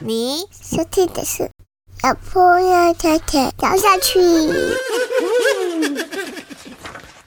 [0.00, 1.48] 你收听的是
[2.02, 4.18] 小朋友太太聊下去。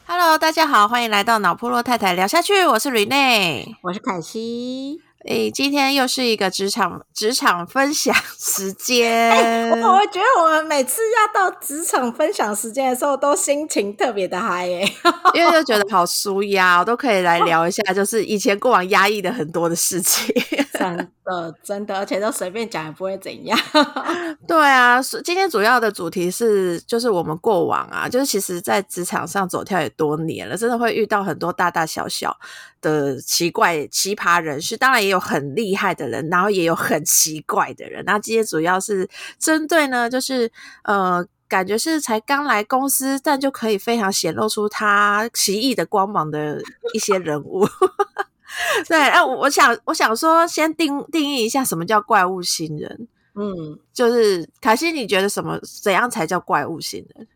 [0.05, 3.77] Hello，大家好，欢迎来到脑破落太太聊下去，我是吕内。
[3.81, 5.01] 我是凯西。
[5.27, 9.69] 诶，今天又是一个职场职场分享时间。
[9.81, 14.89] 我觉得我们每次要到职场分享时间的时候，都心情特别的嗨耶，
[15.35, 20.33] 因为就觉得好舒压，我都可以来聊一下，就是以前过往压抑的很多的事情。
[20.77, 23.57] 真的真的，而且都随便讲也不会怎样。
[24.47, 32.37] 对啊，今天主要的主题是，就是我们过往啊，就是其实，在职场上走跳也多年了，真的会遇到很多大大小小
[32.81, 38.03] 的奇怪奇葩人士，当然也有很厉害的人，然后也有很奇怪的人。
[38.05, 40.51] 那今天主要是针对呢，就是
[40.83, 41.25] 呃。
[41.49, 46.61] 感觉是才刚来公司，但就可以非常显露出他奇异的光芒的
[46.93, 47.65] 一些人物。
[48.87, 53.07] 对，哎我我想我想说，先定定义一下什么叫怪物新人。
[53.35, 57.27] 嗯，就是凯西，你觉得什么怎样才叫怪物新人？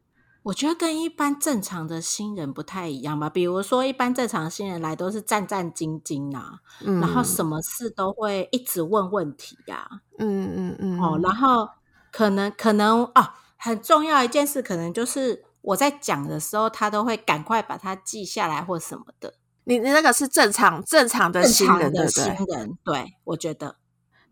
[0.44, 3.30] 我觉得跟一般正常的新人不太一样吧。
[3.30, 11.70] 比如说，一般正常的新人来都是战战兢兢啊，嗯然后什么事都会一直问问题呀、嗯嗯嗯哦，然后
[12.12, 19.36] 可能可能哦，很重要一件事，可能就是我在讲的时候，他都会赶快把它记下来或什么的。
[19.66, 22.24] 你你那个是正常正常的新人，对的不对？
[22.24, 23.76] 新人，对我觉得，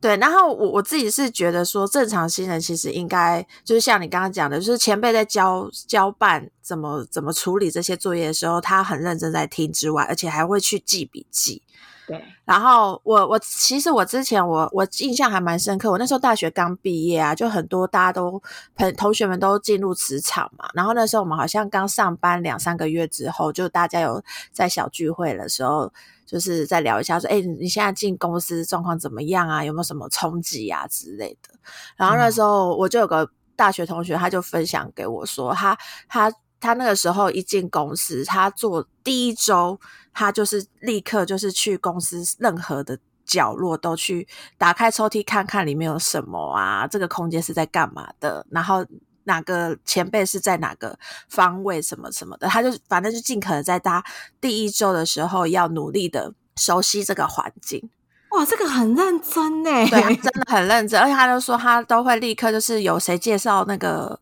[0.01, 0.17] 对。
[0.17, 11.61] 然后我我自己是觉得说，正常新人其实应该就是像你刚刚讲的，就是前辈在教教办怎么怎么处理这些作业的时候，他很认真在听之外，而且还会去记笔记。
[12.09, 18.41] 对，然后我我其实我之前我我印象还蛮深刻，我那时候大学刚毕业啊，就很多大家都
[18.75, 25.93] 朋同学们都进入职场嘛，然后那时候我们好像刚上班两三个月之后，就大家有在小聚会的时候，
[26.25, 29.63] 就是在聊一下说，哎，你现在进公司状况怎么样啊？
[29.63, 31.53] 有没有什么冲击啊之类的？
[31.95, 35.77] 然后那时候我就有个大学同学，他就分享给我说，他
[36.07, 36.33] 他。
[36.59, 39.79] 他那个时候一进公司，他做第一周，
[40.13, 44.27] 他就是立刻就是去公司任何的角落都去
[44.57, 48.85] 打开抽屉看看里面有什么啊，这个空间是在干嘛的，然后
[49.25, 50.97] 哪个前辈是在哪个
[51.29, 54.03] 方位什么什么的，他就反正就尽可能在他
[54.41, 57.89] 第一周的时候要努力的熟悉这个环境。
[58.31, 59.69] 哇，这个很认真呢。
[59.87, 64.19] 对，他真的很认真， 而且他就说他都会立刻就是有谁介绍那个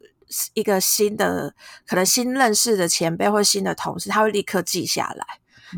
[0.54, 1.54] 一个新的
[1.88, 5.26] 可能新认识的前辈或新的同事，他会立刻记下来，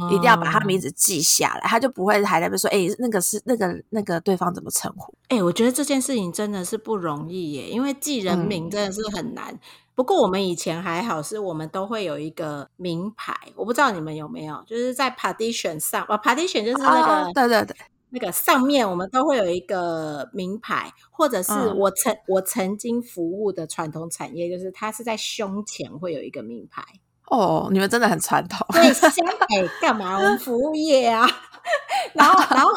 [0.08, 0.92] 一定要把他名字。
[0.92, 5.14] 记下来，他就不会还在那边说，哎、那个是那个那个对方怎么称呼？
[5.30, 9.58] 哎、我觉得这件事情真的是不容易耶，因为记人名嗯真的是很难。
[9.96, 17.76] 不过我们以前还好，是我们都会有一个名牌，我不知道你们有没有，就是在 partition 上，啊，partition 就是那个、哦对对对，
[18.12, 26.84] 那个上面我们都会有一个名牌，或者是嗯我曾、我曾经服务的传统产业，就是它是在胸前会有一个名牌。
[27.28, 28.66] 哦，你们真的很传统。
[28.72, 29.12] 对，香
[29.48, 30.18] 北 干嘛？
[30.18, 31.30] 我们服务业啊。
[32.14, 32.72] 然后，然后，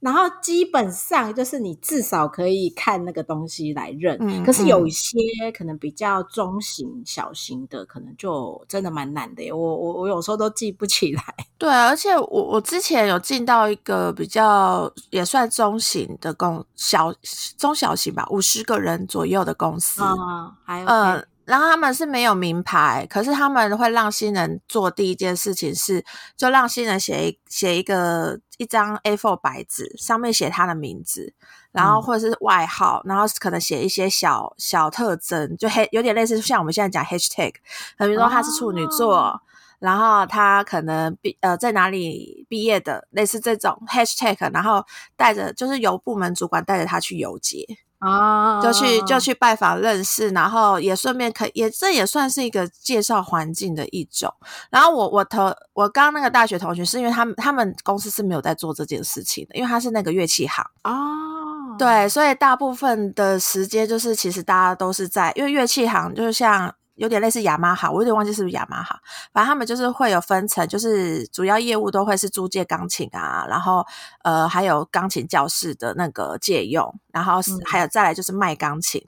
[0.00, 4.16] 然后基本上就是你至少可以看那个东西来认。
[4.20, 5.18] 嗯可是有嗯一些
[5.56, 9.52] 可能比较中型、小型的，可能就真的蛮难的耶。
[9.52, 11.22] 我我我有时候都记不起来。
[11.58, 17.12] 对啊，而且我我之前有进到一个比较也算中型的公小
[17.56, 20.02] 中小型吧，五十个人左右的公司。
[20.02, 26.04] 嗯，还有呃，然后他们是没有名牌，可是他们会让新人做第一件事情是，
[26.36, 31.34] 就让新人写一写一个一张 A4 白纸，上面写他的名字，
[31.72, 37.52] 然后嗯或者是外号，然后可能写一些小小特征，就黑有点类似像我们现在讲 hashtag，
[37.98, 39.16] 比如说他是处女座。
[39.16, 39.40] 哦
[39.82, 44.86] 然后他可能毕呃在哪里毕业的，类似这种 hashtag，然后
[45.16, 47.66] 带着就是由部门主管带着他去游街，
[48.02, 54.28] 啊，就去就去拜访认识，然后也顺便可也这也算是一个介绍环境的一种。
[54.70, 66.74] 然后我我同我刚刚那个大学同学是因为他们他们公司是没有在做这件事情的，因为他是那个乐器行，哦，对，所以大部分的时间就是其实大家都是在，因为乐器行就是像。
[66.94, 69.00] 有点类似雅马哈，我有点忘记是不是雅马哈，
[69.32, 73.84] 反正他们就是会有分层，就是主要业务都会是租借钢琴啊，然后
[74.24, 79.02] 呃还有钢琴教室的那个借用，然后还有再来就是卖钢琴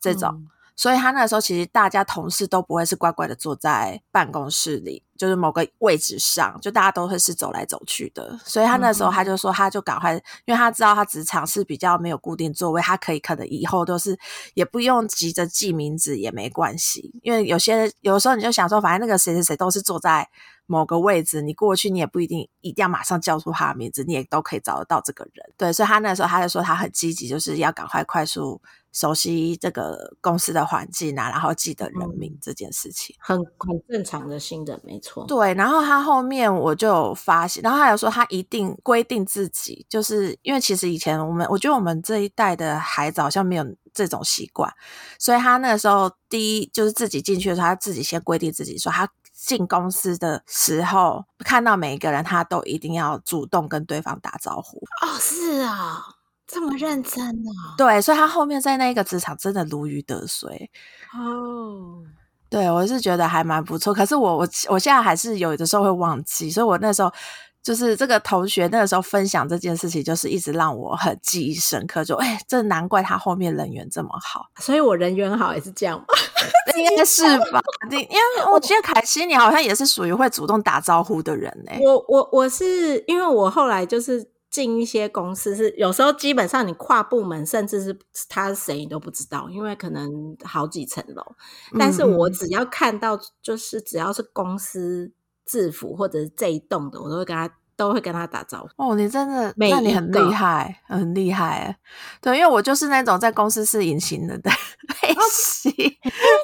[0.00, 0.48] 这种，嗯
[0.80, 8.40] 所以他那个时候其实大家同事都不会是乖乖的坐在办公室里，就是某个位置上，就大家都会是走来走去的。
[8.46, 10.14] 所以他那时候他就说，他就赶快，
[10.46, 14.18] 因为他知道他职场是比较没有固定座位，他可以可能以后都是
[14.54, 20.30] 也不用急着记名字也没关系，因为有些有时候你就想说，反正那个谁谁谁都是坐在。
[20.70, 25.52] 某个位置，你过去你也不一定一定要马上叫出他的名字，你也都可以找得到这个人。
[25.56, 28.62] 对，所以他那时候他就说他很积极，就是要赶快快速
[28.92, 35.24] 熟悉这个公司的环境啊，然后记得人名这件事情，很很正常的新人，没错。
[35.26, 44.72] 对，然后他后面我就发现，然后他有说他一定规定自己，就是因为其实以前我们我觉得我们这一代的孩子好像没有这种习惯，
[45.18, 49.08] 所以他那个时候第一就是自己进去的时候，他自己先规定自己说他。
[49.40, 54.76] 进公司的时候，看到每一个人，他都一定要主动跟对方打招呼。
[55.02, 56.04] 哦，是啊，
[56.46, 57.74] 这么认真啊？
[57.78, 60.70] 对，所以他后面在那个职场真的如鱼得水。
[61.14, 62.04] 哦，
[62.50, 63.94] 对我是觉得还蛮不错。
[63.94, 67.10] 可是我我我现在还是有的时候会忘记，所以我那时候。
[67.62, 72.02] 就是这个同学那个时候分享这件事情，就是一直让我很记忆深刻。
[72.02, 76.06] 就哎，这难怪他后面人缘这么好，所以我人缘好也是这样吗？
[76.76, 77.22] 应该是
[77.52, 77.60] 吧？
[77.90, 81.72] 你因为我觉得凯西，你好像也是属于会主动打招呼的人呢。
[81.80, 87.98] 我我我是因为我后来就是进一些公司，是有时候基本上你跨部门，甚至是
[88.30, 91.22] 他是谁你都不知道，因为可能好几层楼。
[91.78, 95.12] 但是我只要看到，就是只要是公司。
[95.50, 98.90] 制服或者是这一栋的，我都会跟他都会跟他打招呼。
[98.90, 101.76] 哦，你真的，那你很厉害，很厉害。
[102.20, 105.72] 对，因为我就是那种在公司是隐形的 类型。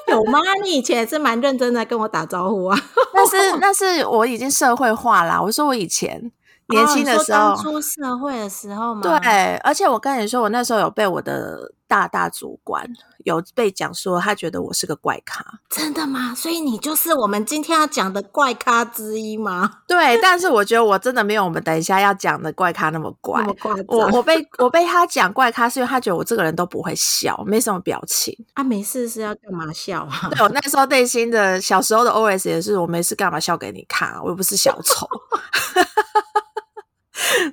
[0.07, 0.39] 有吗？
[0.63, 2.77] 你以前也是蛮认真的跟我打招呼啊。
[3.13, 5.41] 但是那是我已经社会化啦。
[5.41, 6.31] 我说我以前。
[6.69, 8.99] 年轻的时候，出社会的时候嘛。
[9.01, 12.85] 对，而且我跟你说，我那时候有被我的大大主管
[13.27, 15.43] 有被讲说，他觉得我是个怪咖。
[15.69, 16.33] 真的吗？
[16.33, 19.79] 所以你就是我们今天要讲的怪咖之一吗？
[19.85, 23.45] 对，但是我觉得我真的没有我们等一下要讲的怪咖那么怪。
[23.87, 28.33] 我我被我被他讲怪咖，是因为他觉得我这个人都不会笑，没什么表情。
[28.53, 30.29] 啊，没事是要干嘛笑啊？
[30.31, 34.21] 对我那时候内心的小时候的 OS 也是，我没事干嘛笑给你看啊？
[34.23, 35.05] 我又不是小丑。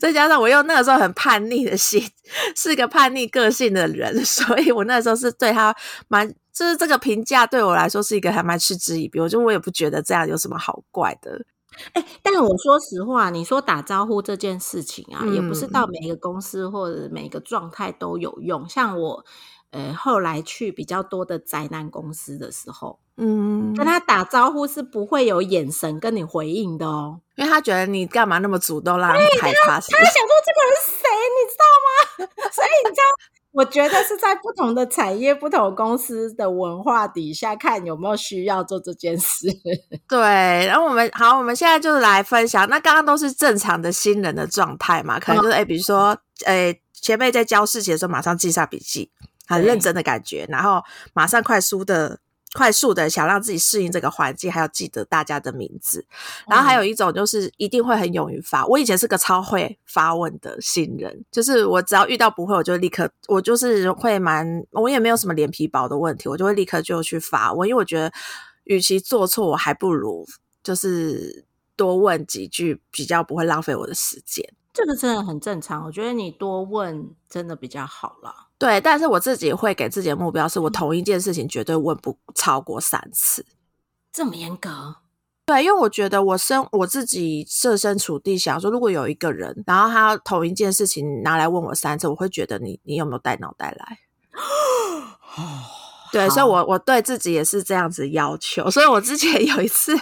[0.00, 2.02] 再加上我又那个时候很叛逆的心，
[2.56, 5.74] 是个叛逆个性的人， 所以我那时候是对他
[6.08, 9.20] 蛮，就是这个评价对我来说是一个还蛮嗤之以鼻。
[9.20, 11.44] 我就我也不觉得这样有什么好怪的。
[11.92, 18.68] 哎，但我说实话，你说打招呼这件事情啊，也不是到每个公司或者每个状态都有用。
[18.68, 19.24] 像我。
[19.74, 29.74] 呃，后来去比较多的宅男公司的时候，嗯，跟他打招呼是不会有眼神跟你回应的哦，因为他觉得你干嘛那么主动，让他害怕。
[29.74, 32.50] 他想说这个人谁，你知道吗？
[32.54, 33.02] 所以你知道，
[33.50, 39.48] 我觉得是在不同的产业、不同公司的文化底下，看有没有需要做这件事。
[40.08, 40.20] 对，
[40.66, 42.68] 然后我们好，我们现在就是来分享。
[42.68, 45.18] 那刚刚都是正常的新人的状态嘛？
[45.18, 49.10] 可能就是哎，比如说，哎，前辈在教事情的时候，马上记下笔记。
[49.46, 50.82] 很认真的感觉，然后
[51.12, 52.20] 马上快速的、
[52.54, 56.06] 快速的想让自己适应这个环境，还要记得大家的名字。
[56.46, 58.64] 然后还有一种就是一定会很勇于发。
[58.66, 68.12] 我以前是个超会发问的新人，就是我只要遇到不会，我就立刻，我就是会蛮，我也没有什么脸皮薄的问题，我就会立刻就去发问，因为我觉得
[68.64, 70.26] 与其做错，我还不如
[70.62, 71.44] 就是
[71.76, 74.48] 多问几句，比较不会浪费我的时间。
[74.72, 78.43] 这个真的很正常，我觉得你多问真的比较好啦。
[78.58, 83.44] 对，但是我自己会给自己的目标是，我同一件事情绝对问不超过三次。
[84.12, 84.96] 这么严格？
[85.46, 93.98] 对，因为我觉得我身我自己设身处地想说，如果有一个人，然后他同一件事情拿来问我三次，我会觉得你你有没有带脑袋来？
[96.14, 98.70] 对，所以，我我对自己也是这样子要求。
[98.70, 99.92] 所以我之前有一次，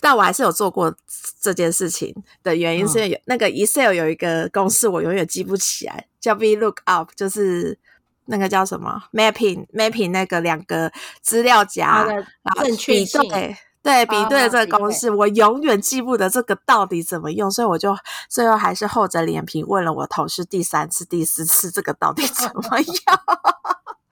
[0.00, 0.94] 但我还是有做过
[1.40, 7.78] 这件事情的原因，是有那个 Excel 有一个公式，我永远记不起来，叫 V Look Up，就是
[8.26, 12.24] 那个叫什么 Mapping Mapping 那个两个资料夹，然
[12.56, 17.96] 后比对对比对的这个公式，我永远记不得这个到底怎么用，所以我就
[18.28, 22.94] 最后还是厚着脸皮问了我同事第三次、第四次，这个到底怎么 用。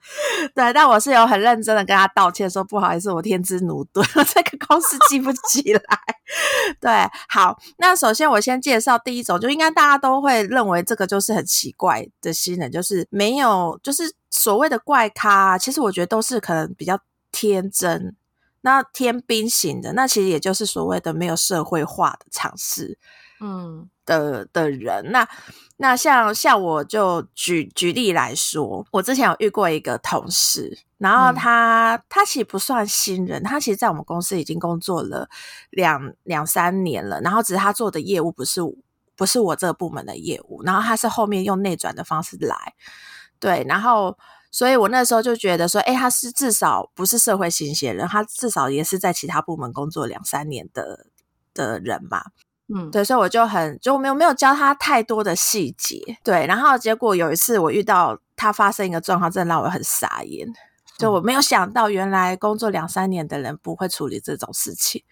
[0.55, 5.81] 对，但我是有很认真的跟他道歉，说不好意思，我天资奴钝，这个公司记不起来。
[6.79, 6.91] 对，
[7.27, 16.99] 好，那首先我先介绍第一种，就应该大家都会认为这个就是很奇怪的新人，就是没有，就是所谓的怪咖，其实我觉得都是可能比较
[17.31, 18.15] 天真，
[18.61, 22.97] 那天兵型的，那其实也就是所谓的没有社会化的尝试。
[23.39, 25.11] 嗯的的人。
[25.11, 25.27] 那
[25.77, 35.29] 那像像我就举举例来说，我之前有遇过一个同事，然后嗯他、他其实不算新人，他其实在我们公司已经工作了
[35.69, 38.61] 两两三年了，然后只是他做的业务不是
[39.15, 42.73] 不是我这个部门的业务，然后他是后面用内转的方式来，
[43.39, 44.17] 对，然后。
[44.51, 51.05] 所以我那时候就觉得说，哎，他是至少不是社会新鲜人，他至少也是在其他部门工作两三年的
[51.53, 52.23] 的人嘛。
[52.73, 60.47] 嗯，对，所以我就很就没有没有教他太多的细节，对，然后结果有一次我遇到他发生一个状况，真的让我很傻眼，
[60.97, 65.03] 就我没有想到原来工作两三年的人不会处理这种事情，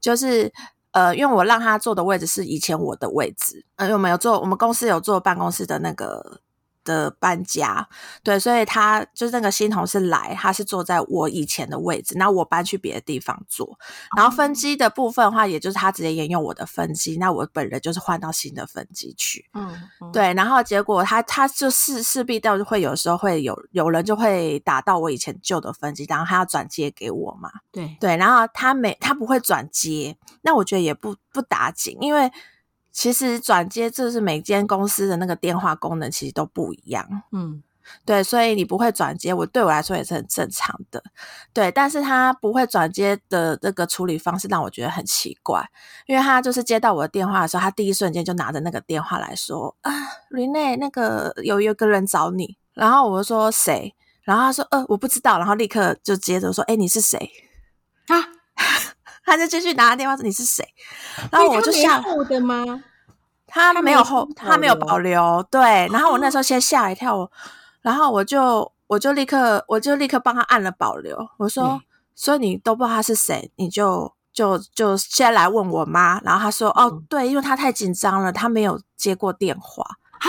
[0.00, 0.52] 就是
[0.90, 6.40] 呃，因为我让他坐的位置是以前我的位置，呃，因为我们有坐我们公司有坐办公室的那个。
[6.86, 7.86] 的搬家，
[8.22, 13.78] 对，所以他就是那个新同事来，他是坐在我以前的位置，那我搬去别的地方坐。
[14.16, 19.44] 然后分机的部分的话，也就是他直接沿用我的分机，那我本人就是换到新的分机去。
[19.52, 19.68] 嗯，
[20.00, 27.50] 嗯，对，然后结果他他就势势必到会有时候会有有人就会打到我以前旧的分机，然后他要转接给我嘛。
[27.72, 32.30] 对，对，然后他没他不会转接，那我觉得也不不打紧，因为
[32.96, 37.06] 其实转接就是每间公司的那个电话功能其实都不一样。
[37.30, 37.62] 嗯
[38.06, 41.02] 对，所以你不会转接，我对我来说也是很正常的。
[41.52, 45.62] 对，但是他不会转接的这个处理方式让我觉得很奇怪，
[46.06, 49.92] 因为他就是接到我的电话的时候，他第一瞬间就拿着那个电话来说啊
[50.30, 57.30] ，Rene，那个有有个人找你，然后我就说谁，然后他说呃我不知道，然后立刻就接着说，哎你是谁？
[58.08, 58.16] 啊，
[59.26, 60.64] 他就继续拿着电话说你是谁，
[61.30, 62.84] 然后我就吓所以他没后的吗？
[63.48, 65.44] 他他没有后，他没有保留。
[65.50, 67.30] 对，然后我那时候先吓一跳，我
[67.82, 71.16] 然后我就我就立刻我就立刻帮他按了保留。
[71.38, 76.20] 我说对，所以你都不知道他是谁，你就就就先来问我妈。
[76.20, 79.84] 然后他说，哦嗯，对，因为他太紧张了，他没有接过电话。
[80.18, 80.28] 啊，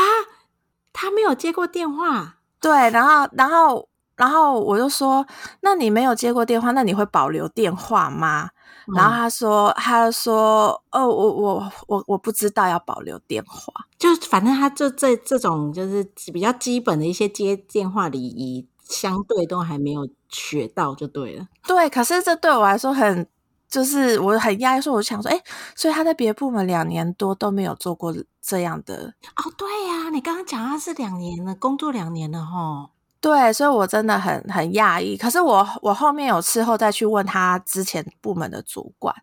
[0.94, 5.26] 他没有接过电话，对，然后然后然后我就说，
[5.62, 8.52] 那你没有接过电话，那你会保留电话吗？
[8.96, 13.74] 然后嗯他说，他就说，哦，我我我我不知道要保留电话。
[13.98, 16.04] 就反正他就这这种就是
[16.34, 21.48] 比较基本的一些接电话礼仪，相对都还没有学到，就对了。
[21.66, 23.28] 对，可是这对我来说很，
[23.70, 25.42] 就是我很压抑，说我想说，哎，
[25.76, 32.92] 所以他在别的部门两年多都没有做过这样的，哦，对呀、你刚刚讲他是两年了，工作两年了哈。
[33.28, 35.18] 对，所以我真的很很讶异。
[35.18, 39.14] 可是我我后面有事后再去问他之前部门的主管，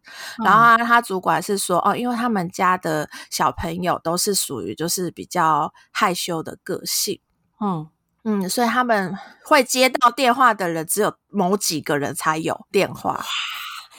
[0.45, 7.19] 然后他主管是说，哦，因为他们家的小朋友都是属于就是比较害羞的个性。
[7.63, 7.89] 嗯，
[8.25, 13.25] 嗯，所以他们会接到电话的人只有某几个人才有电话。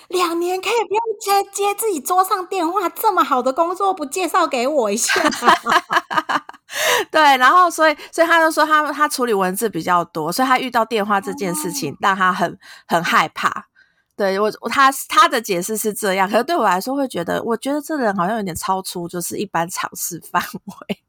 [0.09, 5.19] 两年可以不用接接自己桌上电话，这么好的工作不介绍给我一下？
[7.11, 13.67] 对，然后所以所以他就说他他处理文字比较多，所以他遇到电话这件事情让他很很害怕。
[14.17, 20.99] 对我他他的解释是这样，可是对我来说会觉得，我觉得这人好像有点超出就是一般常识范围。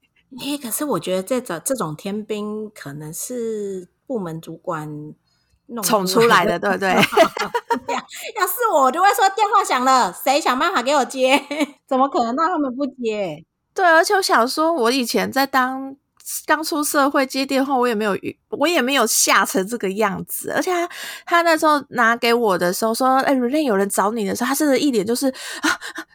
[0.40, 4.88] 诶、可是我觉得这种这种天兵可能是部门主管
[5.66, 6.90] 弄宠出来的对不对
[8.36, 11.40] 要是我，我就会说电话响了，谁想办法给我接？
[11.86, 13.44] 怎么可能让他们不接？
[13.76, 15.94] 对，而且我想说，我以前在当
[16.46, 20.50] 刚出社会接电话，我也没有遇，我也没有吓成这个样子。
[20.50, 20.88] 而且他
[21.26, 25.28] 他那时候拿给我的时候说：“哎、人类有人找你的时候，他真的一脸就是
[25.60, 25.70] 啊，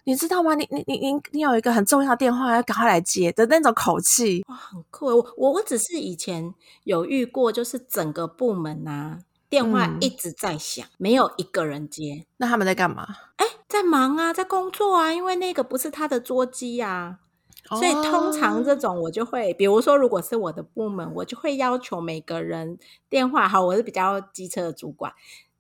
[0.06, 0.56] 你知道吗？
[0.56, 4.44] 你你你你你有一个很重要的电话，要赶快来接的那种口气。
[4.50, 5.14] 哇，很酷欸！
[5.14, 6.54] 我我我只是以前
[6.84, 12.26] 有遇过，就是整个部门啊，电话嗯一直在响，没有一个人接。
[12.38, 13.08] 那他们在干嘛？
[13.38, 17.20] 哎，在忙啊，在工作啊，因为那个不是他的桌机啊。
[17.70, 22.78] 所以通常哦这种我就会，比如说如果是我的部门，我就会要求每个人
[23.10, 25.14] 电话好，我是比较机车的主管，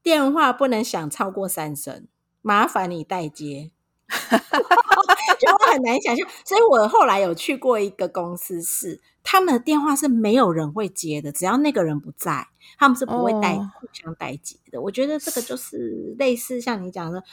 [0.03, 2.08] 电话不能响超过三声，
[2.41, 3.72] 麻烦你代接。
[5.39, 14.81] 就我很难想象，所以我后来有去过一个公司是，他们的电话是没有人会接的，只要那个人不在，他们是不会代、哦互相代接的。
[14.81, 17.24] 我觉得这个就是类似像你讲的，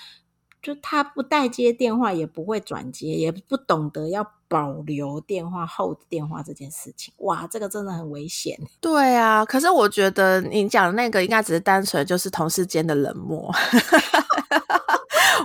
[0.62, 7.12] 就他不代接电话，也不会转接，也不懂得要保留电话后的电话这件事情。
[7.18, 8.58] 哇，这个真的很危险。
[8.80, 13.52] 对啊，可是我觉得你讲的那个应该只是单纯就是同事间的冷漠。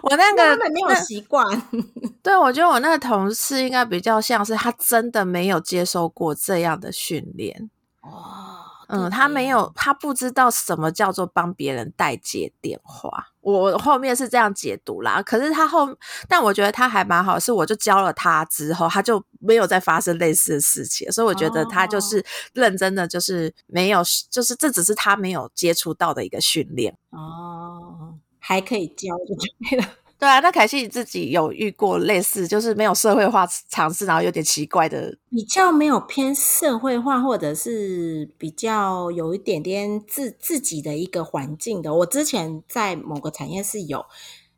[0.01, 1.45] 我那因为他个没有那习惯。
[2.23, 7.69] 对，我觉得我那个同事应该比较像是他真的没有接受过这样的训练。
[8.01, 8.52] 哦，
[8.95, 13.29] 嗯，他没有，他不知道什么叫做帮别人代接电话。
[13.41, 15.89] 我后面是这样解读啦，可是他后，
[16.29, 22.23] 但我觉得他还蛮好，是我就教了他之后，他就没有再发生类似的事情，所以我觉得他就是
[22.53, 29.35] 认真的，就是没有，就是这只是他没有接触到的一个训练哦，还可以教就
[29.69, 29.87] 对了。
[30.23, 41.93] 对啊，那凯西你自己有遇过类似，就是没有社会化尝试，然后有点奇怪的，比较没有偏社会化，或者是比较有一点点自自己的一个环境的。
[41.93, 44.05] 我之前在某个产业是有，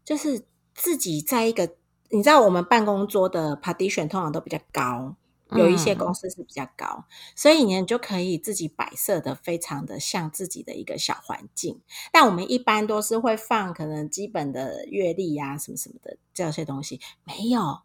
[0.05, 0.43] 就是
[0.75, 1.67] 自己在一个，
[2.11, 5.15] 你知道我们办公桌的 partition 通常都比较高。
[5.51, 11.81] 有一些公司是比较高，所以你就可以自己摆设的非常的像自己的一个小环境。
[12.11, 17.81] 但我们一般都是会放可能基本的阅历啊什么什么的这些东西，没有。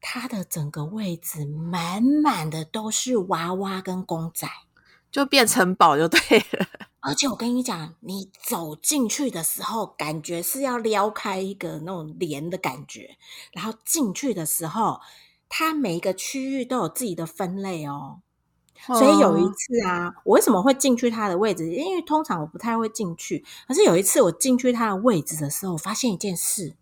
[0.00, 4.46] 它的整个位置满满的都是娃娃跟公仔，
[5.10, 6.66] 就变城堡就对了。
[7.00, 13.16] 而且我跟你讲，你走进去的时候，感觉是要撩开一个那种帘的感觉，
[13.52, 15.00] 然后进去的时候。
[15.58, 18.20] 它每一个区域都有自己的分类哦，
[18.84, 21.72] 所以有一次啊，我为什么会进去他的位置？
[21.72, 26.76] 因为通常我不太会进去，可是有一次我进去他的位置的时候，我发现一件事，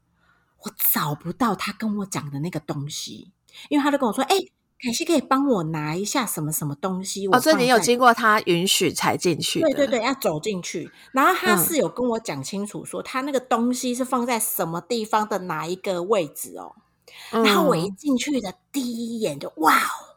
[0.64, 3.30] 我找不到他跟我讲的那个东西，
[3.68, 4.36] 因为他就跟我说：“哎，
[4.82, 9.60] 凯西可以帮我拿一下什么什么东西。”哦，这你有经过他允许才进去？
[9.60, 10.90] 对对对，要走进去。
[11.12, 16.74] 然后他是有跟我讲清楚，说他那个东西是放在什么地方的哪一个位置哦。
[17.30, 20.13] 然后我一进去的第一眼就哇哦，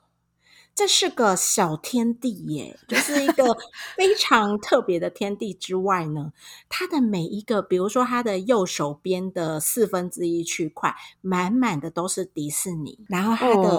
[0.77, 3.57] 这是个小天地耶，就是一个
[3.98, 6.31] 非常特别的天地之外呢，
[6.69, 13.69] 它的每一个，比如说它的右手边的四分之一区块，满满的都是迪士尼，然后它的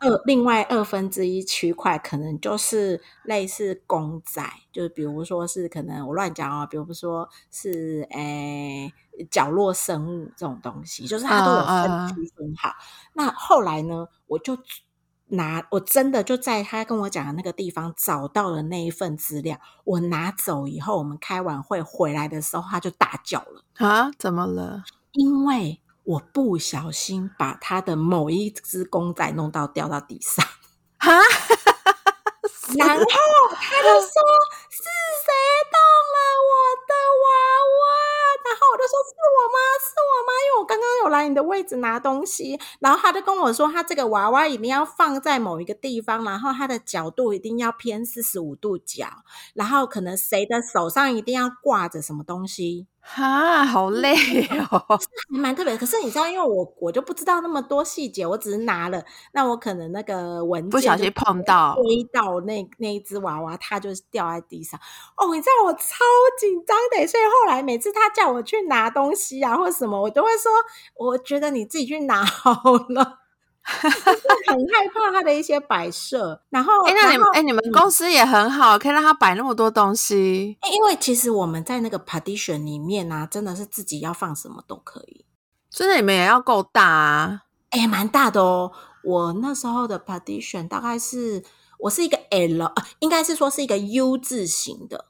[0.00, 8.92] 二另外二分之一区块可能就是类似公仔，就是比如说是可能我乱讲啊，比如说是诶。
[9.32, 12.70] 角落生物这种东西，就是它都有分区分好。
[13.14, 14.56] 那后来呢，我就
[15.30, 19.58] 拿我真的就在他跟我讲的那个地方找到了那一份资料。
[19.84, 24.10] 我拿走以后，我们开完会回来的时候，他就大叫了啊！
[24.18, 24.84] 怎么了？
[25.12, 30.46] 因为我不小心把他的某一只公仔弄到掉到地上
[30.98, 31.08] 啊！
[32.78, 34.22] 然后他就说
[34.70, 35.32] ：“是谁
[35.72, 35.78] 动
[36.14, 36.50] 了我
[36.86, 36.92] 的
[37.24, 37.26] 娃
[37.74, 37.80] 娃？”
[38.48, 39.58] 然后我就说是我吗？
[39.78, 40.32] 是我吗？
[40.46, 49.06] 因为我刚刚有来你的位置拿东西，然后他就跟我说，他这个娃娃一定要放在某一个地方，然后它的角度一定要偏四十五度角，
[49.54, 52.86] 然后可能谁的手上一定要挂着什么东西。
[53.00, 54.14] 哈，好累
[54.70, 54.84] 哦，
[55.32, 55.76] 还蛮特别。
[55.76, 64.78] 可是你知道，因为我我就不知道那么多细节，我只是拿了，那我可能那个文件不小心碰到，推到那那一只娃娃，它就掉在地上。
[65.16, 65.80] 哦，你知道我超
[66.38, 70.52] 紧张的，所以后来每次他叫我去拿东西啊，或什么，我都会说，
[70.96, 72.52] 我觉得你自己去拿好
[72.90, 73.20] 了。
[74.46, 80.56] 很害怕他的一些摆设，然后 哎，那你们哎，你们公司也很好，可以让他摆那么多东西。
[80.72, 85.24] 因为其实我们在那个 partition 里面呢，真的是自己要放什么都可以。
[85.70, 88.72] 真的你们也要够大啊，哎，蛮大的哦。
[89.04, 91.44] 我那时候的 partition 大概是，
[91.78, 95.04] 我是一个 L，应该是说是一个 U 字形的。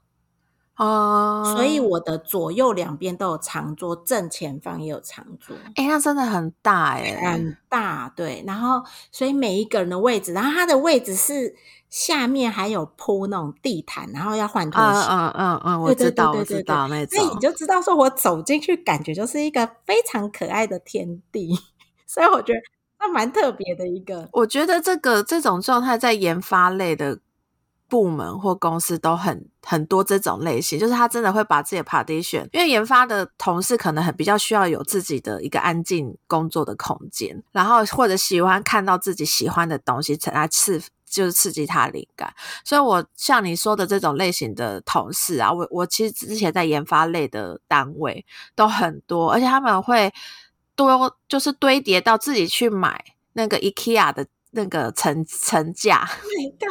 [0.79, 5.57] 哦，所以我的左右两边都有长桌，正前方也有长桌。
[5.75, 8.13] 哎，那真的很大哎，很大。
[8.15, 11.57] 对，然后所以每一个人的位置，然后他的位置是
[11.91, 15.09] 下面还有铺那种地毯，然后要换拖鞋。
[15.11, 17.19] 嗯嗯嗯，我知道，我知道那种。
[17.19, 21.59] 所以你就知道，说我走进去，感觉就是一个非常可爱的天地。
[22.07, 22.61] 所以我觉得
[23.01, 24.29] 那蛮特别的一个。
[24.31, 27.19] 我觉得这个这种状态在研发类的。
[27.89, 42.33] 部门或公司都很很多这种类型，就是他真的会把自己的 partition，因为研发的同事可能很比较需要有自己的一个安静工作的空间，然后或者喜欢看到自己喜欢的东西才来刺，就是刺激他灵感。
[42.63, 48.25] 所以我像你说的这种类型的同事啊，我我其实之前在研发类的单位
[48.55, 50.13] 都很多，而且他们会
[50.77, 54.27] 多就是堆叠到自己去买那个 IKEA 的。
[54.53, 56.09] 那个层层架，
[56.59, 56.69] 对，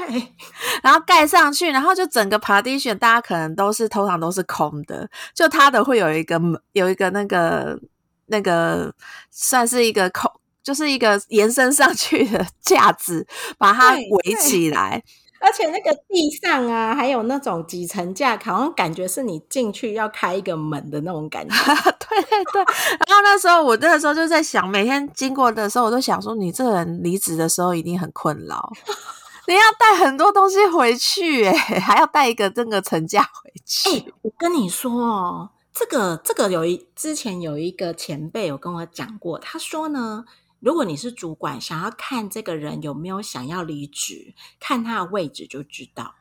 [0.84, 6.40] 然后盖上去，然后就整个 partition，大家可能都是通常都是空的，就它的会有一个
[6.74, 7.80] 有一个那个
[8.28, 8.94] 那个
[9.32, 10.32] 算是一个空，
[10.64, 15.04] 就是一个延伸上去的 架子，把它围起来。
[15.48, 21.56] 而且那个地上啊，还有那种几层架，好像感觉是你进去要开一个门的那种感觉。
[22.10, 22.62] 对对对。
[23.08, 28.70] 然后那时候我那个时候就在想，每天经过的时候，我都想说，你这人离职的时候一定很困扰。
[29.48, 33.90] 你要带很多东西回去，哎， 还要带一个这个层架回去。
[33.90, 40.26] 哎，我跟你说哦，这个这个有一之前有一个前辈有跟我讲过，他说呢，
[40.60, 46.16] 如果你是主管，想要看这个人有没有想要离职，看他的位置就知道。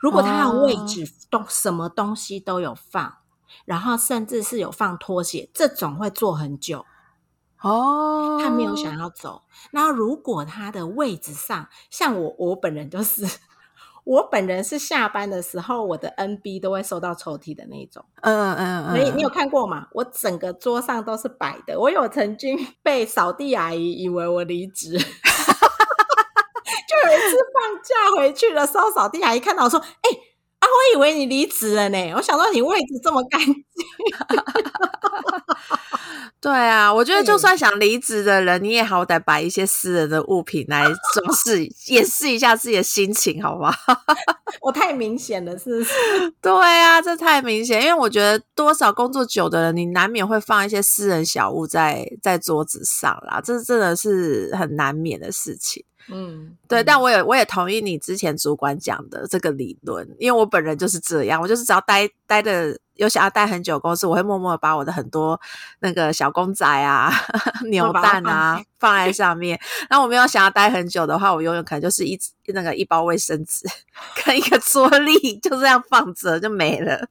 [0.00, 3.18] 如果他的位置都什么东西都有放，
[3.66, 6.86] 然后甚至是有放拖鞋，这种会做很久。
[7.60, 9.42] 哦，他没有想要走。
[9.70, 13.26] 那如果他的位置上，像我，我本人就是，
[14.04, 18.04] 我本人是下班的时候，我的 NB 都会收到抽屉的那种。
[18.20, 19.88] 嗯嗯嗯，你你有看过吗？
[19.92, 21.78] 我整个桌上都是摆的。
[21.80, 25.02] 我有曾经被扫地阿姨以为我离职， 就有
[27.12, 29.86] 一次放假回去的时候，扫地阿姨看到我说：“哎
[30.64, 33.54] 啊，我以为你离职了呢。”我想说你位置这么干净。
[36.40, 43.74] 对啊，我觉得就算想离职的人，你也好歹摆一些私人的物品来 装饰，掩饰一下自己的心情，好不好？
[44.60, 45.94] 我太明显了，是不是？
[46.42, 55.82] 对啊，这太明显，因为我觉得多少工作久的人，你难免会放一些私人小物在在桌子上啦，这真的是很难免的事情。
[56.08, 62.78] 嗯，对，但我也我也同意你之前主管讲的这个理论，因为我本人就是这样，我就是只要待待的。
[62.94, 65.40] 有想要待很久公司，我会默默的把我的很多
[65.80, 67.10] 那个小公仔啊、
[67.68, 69.58] 牛蛋啊放在上面。
[69.90, 73.66] 然后我没有想要待很久的话，我永远可能就是一那个一包卫生纸
[74.24, 77.08] 跟一个桌 立，就这样放着就没了。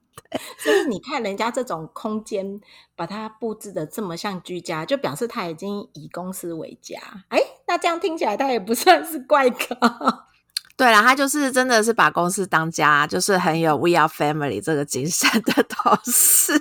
[0.58, 2.62] 所以你看人家这种空间，
[2.96, 6.98] 把它布置的这么像居家，就表示他已经以公司为家。
[7.28, 9.76] 哎，那这样听起来他也不算是怪咖。
[10.76, 16.54] 对啦，他就是真的是把公司当家，就是很有 We are family 这个精神的同事。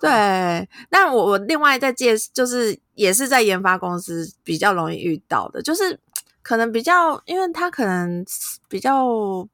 [0.00, 5.98] 对，那我我另外再介，就是也是在研发公司比较容易遇到的，就是
[6.42, 8.24] 可能比较，因为他可能
[8.68, 9.48] 比较。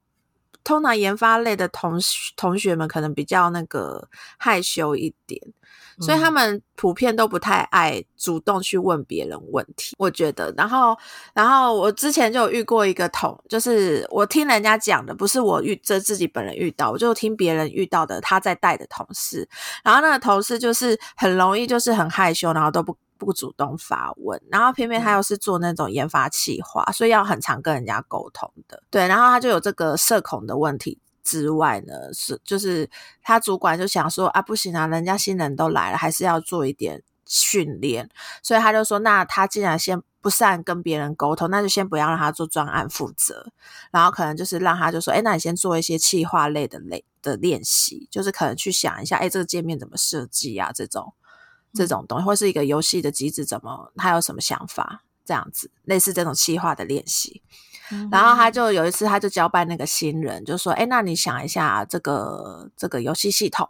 [0.64, 1.98] 通常研发类的同
[2.36, 5.40] 同学们可能比较那个害羞一点，
[6.00, 9.94] 所以他们普遍都不太爱主动去问别人问题。
[9.98, 10.96] 我觉得，然后，
[11.34, 19.48] 然后我之前就有遇过一个同，就是我听人家讲的，不是我遇这自己本人遇到，我就听别人遇到的他在带的同事，
[19.82, 22.96] 然后那个同事就是很容易就是很害羞，然后都不。
[23.20, 28.80] 不主动发问，然后偏偏他又是做那种研发企划，所以要很常跟人家沟通的。
[28.90, 32.88] 对，然后他就有这个社恐的问题之外呢，是就是
[33.22, 38.08] 他主管就想说啊，不行啊，人家新人都来了，还是要做一点训练，
[38.42, 43.52] 所以他就说，那他既然先不善跟别人沟通，那就先不要让他做专案负责，
[43.90, 51.12] 然后可能就是让他就说，哎，那你先做一些企划类的类的练习，就是可能去想一下，哎，这个界面怎么设计啊，这种。
[51.74, 55.04] 这种东西，或是一个游戏的机制，怎么他有什么想法？
[55.26, 57.42] 这样子类似这种企划的练习。
[58.10, 63.68] 然后他就有一次，他就交办那个新人，就说：“哎，那你想一下这个这个游戏系统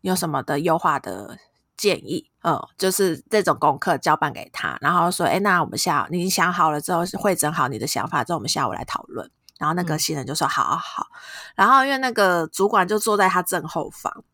[0.00, 1.38] 有什么的优化的
[1.76, 2.30] 建议？
[2.42, 4.78] 嗯，就是这种功课交办给他。
[4.80, 9.30] 然后说：哎，那我们下你想好了之后，会整好你的想法之后，我们下午来讨论。
[9.58, 11.06] 然后那个新人就说：好好好。
[11.54, 14.24] 然后因为那个主管就坐在他正后方。”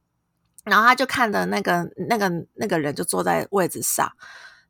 [0.65, 4.13] 然后他就看着那个那个那个人就坐在位置上，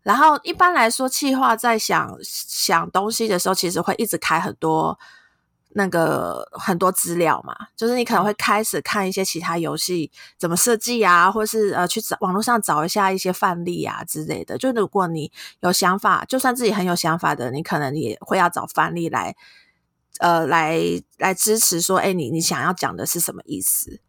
[0.03, 4.99] 然后一般来说，企划在想想东西的时候，其实会一直开很多
[5.75, 14.59] 那个很多资料嘛，就是你可能会开始看一些其他游戏怎么设计啊，或是呃去找网络上找一下一些范例啊之类的。
[14.59, 19.35] 就如果你有想法，就算自己很有想法的，你可能也会要找范例来
[20.19, 20.79] 呃来
[21.17, 24.01] 来支持说，哎，你你想要讲的是什么意思？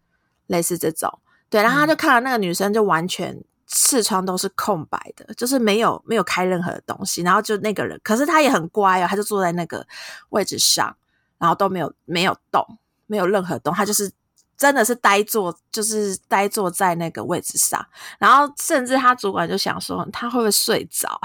[0.48, 1.20] 类似这种。
[1.50, 3.44] 对，然后他就看到那个女生就完全
[3.74, 9.86] 视窗都是空白的，就是没有没有开任何的东西，然后就那个人，可是他也很乖哦，他就坐在那个
[10.30, 10.96] 位置上，
[11.40, 12.66] 然后都没有没有动，
[13.08, 14.12] 没有任何动，他就是
[14.56, 17.84] 真的是呆坐，就是呆坐在那个位置上，
[18.20, 21.20] 然后甚至他主管就想说他会不会睡着，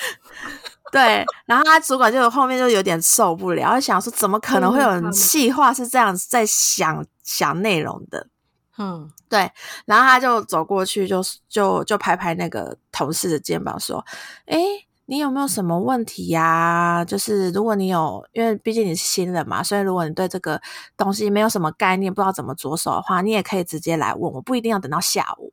[0.92, 8.26] 对，然后他主管就后面就有点受不了，他想说怎么可能会有人气话是这样子在想想内容的。
[8.80, 9.50] 嗯，对，
[9.86, 14.04] 然后他就走过去，就就就拍拍那个同事的肩膀，说
[14.46, 14.56] ：“哎，
[15.06, 17.04] 你有没有什么问题呀？
[17.04, 20.60] 就是如果你有，因为毕竟你是新人嘛，所以如果你对这个
[20.96, 25.52] 东西没有什么概念，不知道怎么着手的话，你也可以直接来问我，不一定要等到下午。”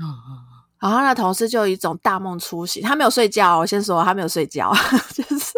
[0.00, 0.38] 嗯嗯。
[0.80, 4.72] 然后那同事就有一种大梦初醒，他没有睡觉，我先说他没有睡觉，
[5.12, 5.52] 就是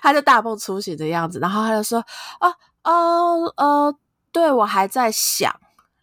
[0.00, 1.98] 他就大梦初醒的样子，然后他就说
[2.40, 3.94] ：“哦哦哦，
[4.32, 5.54] 对我还在想。”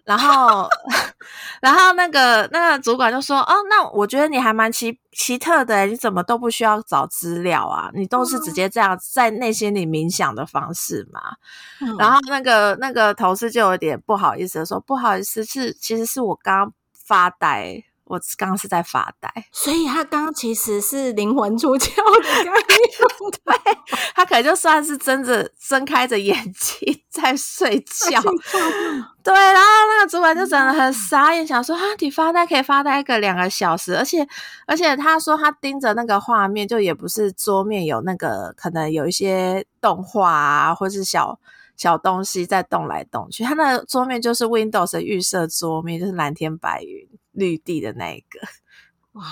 [0.06, 0.68] 然后，
[1.62, 7.90] 然后那个那个主管就说：“哦，那我觉得你还蛮奇奇特的，你怎么都不需要找资料啊？
[7.94, 11.22] 你都是直接这样在内心里冥想的方式嘛？”
[11.98, 17.84] 然后那个那个同事就有点不好意思的说：“不好意思，是其实是我刚刚发呆。”
[18.14, 22.54] 我刚刚是在发呆，所以他刚刚其实是灵魂出窍的概念，
[23.44, 23.56] 对
[24.14, 28.22] 他可能就算是睁着睁开着眼睛在睡 觉，
[29.24, 34.28] 对，然后那个主管就真的很傻眼，想说啊，你发呆可以发呆个两个小时，而且
[34.68, 41.40] 而且他说他盯着那个画面，就也不是桌面有那个可能有一些动画啊，或是小。
[41.76, 48.40] 小东西在动来动去，它那桌面就是 Windows 的预设桌面，就是蓝天白云、绿地的那一个，
[49.14, 49.26] 哇！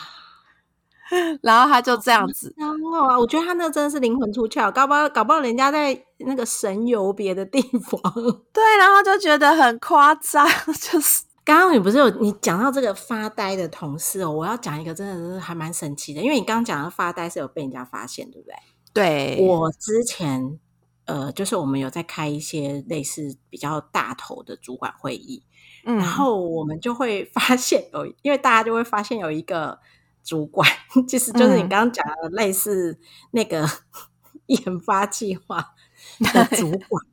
[1.42, 8.02] 然后他就这样子，哦，我觉得他那真的是灵魂出窍，搞不好搞不好人家在那个神游别的地方，
[8.54, 10.48] 对，然后就觉得很夸张。
[10.80, 18.56] 就是刚刚你不是有你讲到这个发呆的同事哦，我要讲一个真的是还蛮神奇的，因为你刚刚讲的发呆是有被人家发现，对不对？
[18.94, 20.60] 对，我之前。
[21.06, 25.44] 呃，就是我们有在开一些类似比较大头的主管会议，
[25.84, 29.80] 嗯，然后我们就会发现有，因为大家就会发现有一个
[30.24, 30.70] 主管，
[31.08, 33.00] 其实就是你刚刚讲的类似
[33.32, 33.68] 那个
[34.48, 35.74] 研发计划
[36.20, 37.06] 的主管，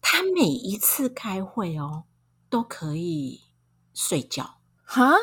[0.00, 2.04] 他每一次开会哦
[2.48, 3.42] 都可以
[3.92, 5.14] 睡觉，哈。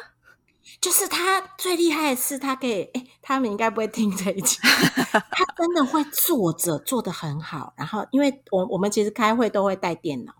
[0.79, 4.57] 就是他最厉害的是，他可以哎，他们应该不会听这一集。
[4.63, 7.73] 他真的会坐着，坐的很好。
[7.75, 10.33] 然后，因为我我们其实开会都会带电脑，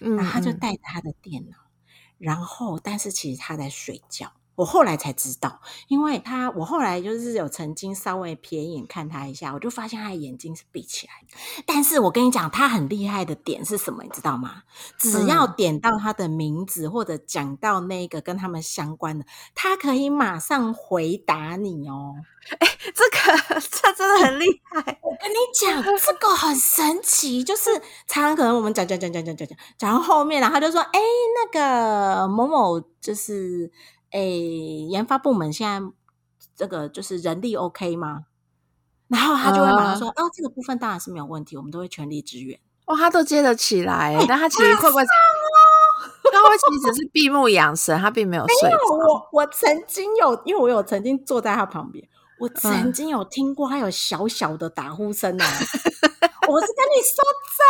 [0.00, 1.56] 然后他就带着他的电脑，
[2.18, 4.32] 然后但是其实他在睡觉。
[4.56, 11.62] 我后来才知道，因为他我后来就是有曾经稍微瞥眼看他一下，我就发现他的眼睛是闭起来的。
[11.66, 14.62] 但是我跟你讲，他很厉害的点是什么，你知道吗？
[14.98, 22.14] 只要点到他的名字或者讲到那个跟他们相关的，他可以马上回答你哦。
[22.58, 24.98] 哎，这个这真的很厉害。
[25.02, 27.70] 我跟你讲，这个很神奇，就是
[28.06, 31.00] 常常可能我们讲讲讲讲讲讲讲，讲到后面，然后就说：“哎，
[31.34, 33.70] 那个某某就是。”
[34.16, 35.86] 诶，研发部门现在
[36.56, 38.24] 这个就是人力 OK 吗？
[39.08, 45.02] 然后他就会马上说：“哦，这个部分当然是没有问题，我们都会全力支援。”哇，他都接得起来，但他其实会不会？
[46.32, 48.78] 他会其实只是闭目养神，他并没有睡着。
[48.96, 52.08] 我我曾经有，因为我有曾经坐在他旁边，
[52.40, 55.44] 我曾经有听过他有小小的打呼声啊。
[56.48, 57.24] 我是跟你说
[57.56, 57.66] 真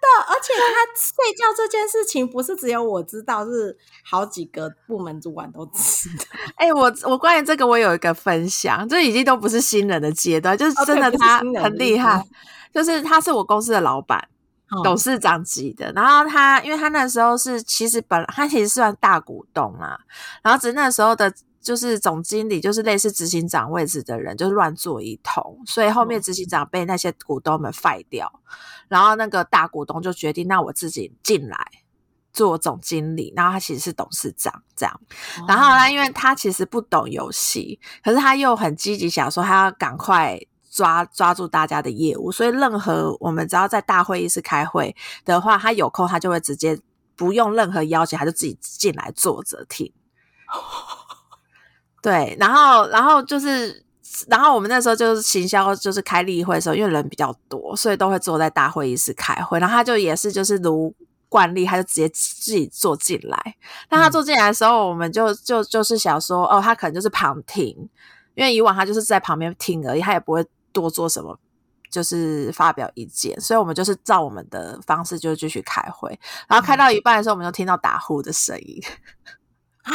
[0.00, 6.24] 的，而且他睡觉这件事情不是只有我知道，是好几个部门主管都知道。
[6.56, 12.22] 哎，我我关于这个我有一个分享，这已经都不是新人的阶段，就是真的他很厉害，
[12.72, 14.28] 就是他是我公司的老板，
[14.84, 15.92] 董事长级的。
[15.92, 19.98] 然后他，因为他那时候是其实本他其实算大股东啊，
[20.42, 21.32] 然后只是那时候的。
[21.66, 26.46] 就是总经理，就是类似执行长位置的人，就是乱做一通，所以后面执行。
[26.46, 28.40] 长被那些股东们废掉，
[28.86, 31.58] 然后那个大股东就决定，那我自己进来
[32.32, 35.00] 做总经理，然后他其实是董事长这样，
[35.48, 40.38] 然后呢，因为他其实不懂游戏，可是他又很积极，想说他要赶快
[40.70, 46.78] 抓抓住大家的业务，所以任何我们只要在大会议室开会的话，他有空他就会直接
[47.16, 49.92] 不用任何邀请，他就自己进来坐着听。
[52.06, 53.84] 对，然后，然后就是，
[54.28, 59.58] 然后我们那时候就是行销，就是开例会的时候，因为人比较多，所以都会坐在大会议室开会。
[59.58, 60.94] 然后他就也是，就是如
[61.28, 63.56] 惯例，他就直接自己坐进来。
[63.90, 67.76] 那他坐进来的时候，我们就就就是想说，哦，他可能就是旁听，
[68.36, 71.36] 因为以往他就是在旁边听而已，他也不会多做什么，
[71.90, 73.40] 就是发表意见。
[73.40, 76.16] 所以我们就是照我们的方式，就继续开会。
[76.46, 78.80] 然后开到一半的时候，我们就听到打呼的声音
[79.82, 79.92] 啊。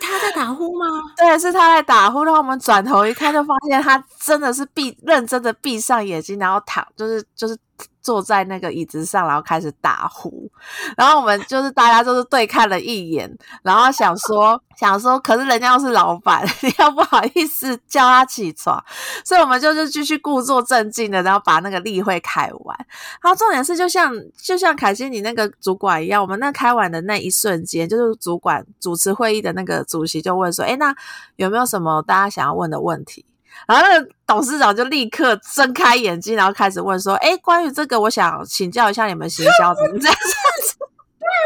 [0.00, 0.86] 他在打呼吗？
[1.16, 2.24] 对，是他在打呼。
[2.24, 7.56] 然后我们转头一看，就发现他真的是闭认真的闭上眼睛，然后躺，就是就是。
[8.04, 10.48] 坐在那个椅子上，然后开始打呼，
[10.96, 18.84] 然后我们就是大家就是对看了一眼，然后想说想说，可是人家又是老板， 你要不好意思叫他起床，
[19.24, 22.86] 所以我们就是继续故作镇静的，然后把那个例会开完。
[23.22, 30.94] 然后重点是，就像就像凯西你那个主管一样，我们那开完的那一瞬间，就是主管主持会议的那个主席就问说：“哎，那
[31.36, 33.24] 有没有什么大家想要问的问题？”
[33.66, 40.34] 然后那个董事长就立刻睁开眼睛，然后开始问说：“哎，关于这个，我想请教一下你们行销怎么这样子？”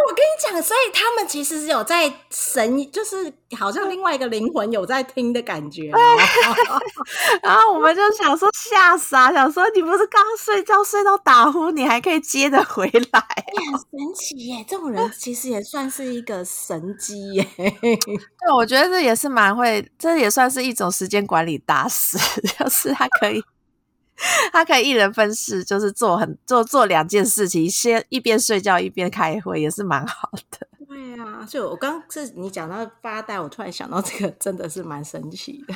[0.08, 5.90] 我跟你讲，所以他们其实是有在神，就是好像另外一个灵魂有在听的感觉。
[7.42, 13.20] 然后我们就想说吓傻，想说你不是刚睡觉睡到打呼，你还可以接着回来，
[13.56, 14.64] 很神奇耶！
[14.68, 17.46] 这种人其实也算是一个神机耶。
[17.56, 22.18] 对，我觉得这也是蛮会，这也算是一种时间管理大师，
[22.58, 23.42] 就是他可以。
[24.52, 30.66] 他可以一人分饰，就是做很做做两件事情，先一边睡觉一边开会，也是蛮好的。
[30.88, 35.74] 对啊，所以我刚是你讲到发呆，我突然想到这个真的是蛮神奇的。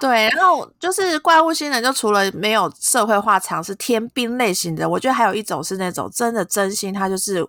[0.00, 7.44] 对，然后就是怪物新人，就除了没有社会化常识、天兵类型的，我觉得还有一种是那种真的真心，他就是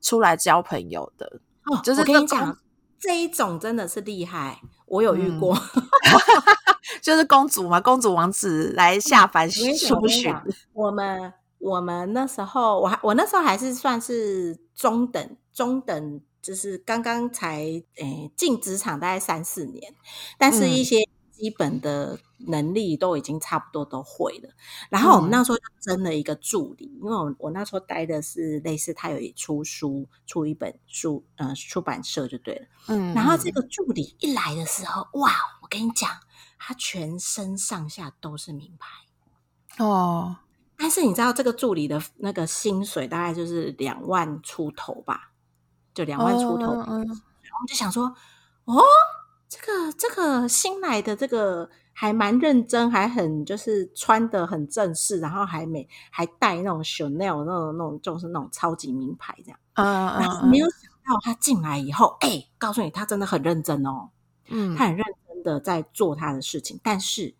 [0.00, 1.30] 出来交朋友的。
[1.66, 2.56] 哦，就是跟你讲，
[2.98, 5.56] 这一种真的是厉害，我有遇过。
[7.02, 10.34] 就是公主嘛，公主王子来下凡出巡。
[10.72, 17.60] 我们我们那时候，我还我那时候还是算是中等中等，就是刚刚才
[17.96, 19.94] 诶进职场大概三四年，
[20.38, 20.96] 但是一些
[21.32, 24.50] 基本的能力都已经差不多都会了。
[24.90, 32.66] 然后我们那时候就争了一个助理，因为我我那时候待的是类似他有一出书出一本书，呃，出版社就对了。
[32.88, 35.30] 嗯，然后这个助理一来的时候，哇，
[35.62, 36.10] 我跟你讲。
[36.58, 40.38] 他全身上下都是名牌哦，
[40.76, 45.32] 但是你知道这个助理的那个薪水大概就是两万出头吧，
[45.92, 46.66] 就两万出头。
[46.66, 47.06] 我们
[47.68, 48.06] 就想说，
[48.64, 48.82] 哦，
[49.48, 51.68] 这个这个新来的这个
[51.98, 59.58] 还蛮认真，还很就是穿的很正式，然后还没还带那种 Chanel 那种那种就是那种超级名牌这样。
[59.74, 60.20] 嗯嗯。
[60.20, 64.10] 然后没有想到他进来以后，哎，告诉你他真的很认真哦，
[64.48, 65.26] 嗯，他很认真。
[65.42, 67.32] 的在做他的事情，但是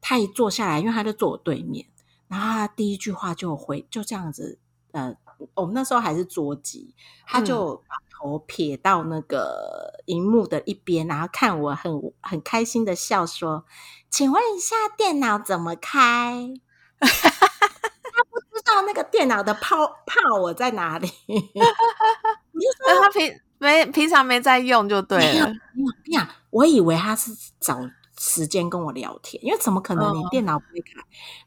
[0.00, 1.86] 他一坐下来，因为他就坐我对面，
[2.26, 4.58] 然后他第一句话就回，就这样子，
[4.90, 5.16] 呃，
[5.54, 6.92] 我们那时候还是桌机，
[7.24, 13.66] 他就把头撇到那个荧幕的一边，然后看我很很开心的笑说
[14.08, 16.54] ：“请问一下，电脑怎么开？”
[16.98, 23.40] 他不知道那个电脑的泡泡我在哪里， 你就说他平。
[23.56, 25.48] 没平常没在用就对了。
[25.74, 27.78] 你讲，我以为他是找
[28.26, 30.92] 时间跟我聊天，因为怎么可能你电脑不会开？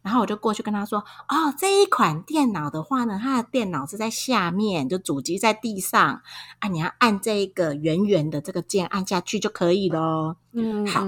[0.04, 6.22] 然后我就过去跟他说：“哦，这一款电脑的话呢，它的电脑是在下面，就主机在地上
[6.60, 11.04] 啊，你要按这个圆圆的这个键按下去就可以了。”嗯，好，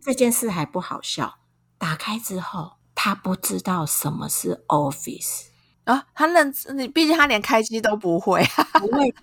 [0.00, 1.34] 这件事还不好笑。
[1.76, 5.48] 打开之后，他不知道什么是 Office
[5.84, 8.42] 啊，他认你，毕竟他连开机都不会，
[8.80, 9.14] 不会。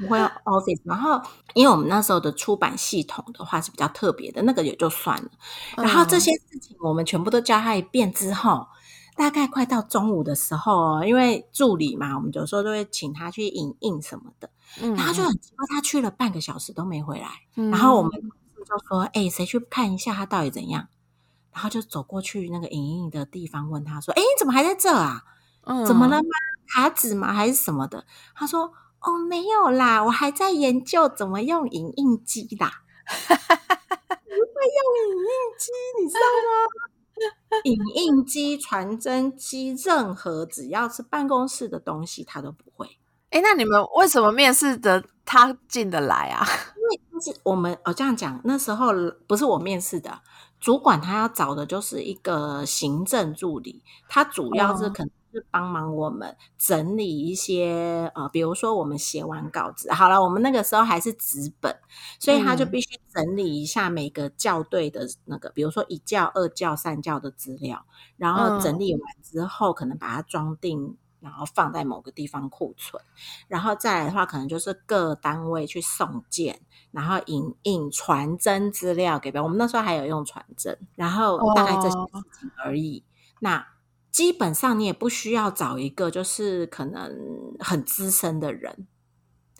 [0.00, 1.20] 不会 Office，然后
[1.54, 5.30] 因为我们那时候的出版系统的话是比较特别的，那个也就算了。
[5.76, 8.68] 然后这些事情我们全部都教他一遍之后，
[9.16, 14.48] 大概快到中午的时候，因为助理嘛，我们有时候都会请他去影印什么的。
[14.96, 17.28] 然后就很奇怪，他去了半个小时都没回来。
[17.54, 20.86] 然后我们就说：“哎，谁去看一下他到底怎样？”
[21.52, 25.24] 然后就走过去那个影印的地方，问他说：“哎，你怎么还在这啊？
[25.84, 26.28] 怎么了吗？
[26.72, 27.32] 卡纸吗？
[27.32, 28.72] 还是什么的？”他说。
[29.00, 32.82] 哦，没有啦，我还在研究怎么用影印机啦。
[33.06, 35.26] 不会用影印
[35.58, 35.70] 机，
[36.02, 37.60] 你知道吗？
[37.64, 42.98] 影印机、传真机，任何只要是办公室的东西，他都不会。
[43.30, 46.46] 哎，那你们为什么面试的他进得来啊？
[46.76, 48.92] 因为就是我们哦，这样讲，那时候
[49.26, 50.20] 不是我面试的
[50.60, 55.10] 主管，他要找的就是一个行政助理，他主要是可能。
[55.32, 61.74] 是帮忙我们整理一些呃，比如说我们写完稿子，好了，我们那个时候还是纸本，
[62.18, 67.84] 所以他就必须整理一下每个校对的那个，比如说一教、二教、三教的资料，
[68.16, 73.02] 然后整理完之后，可能把它装订，然后放在某个地方库存，
[73.46, 79.44] 然后再来的话，可能就是各单位去送件，然后影印、传真资料给别人。
[79.44, 83.04] 我们那时候还有用传真，然后大概这些事情而已。
[83.40, 83.66] 那
[84.10, 87.16] 基本上你也不需要找一个就是可能
[87.60, 88.86] 很资深的人，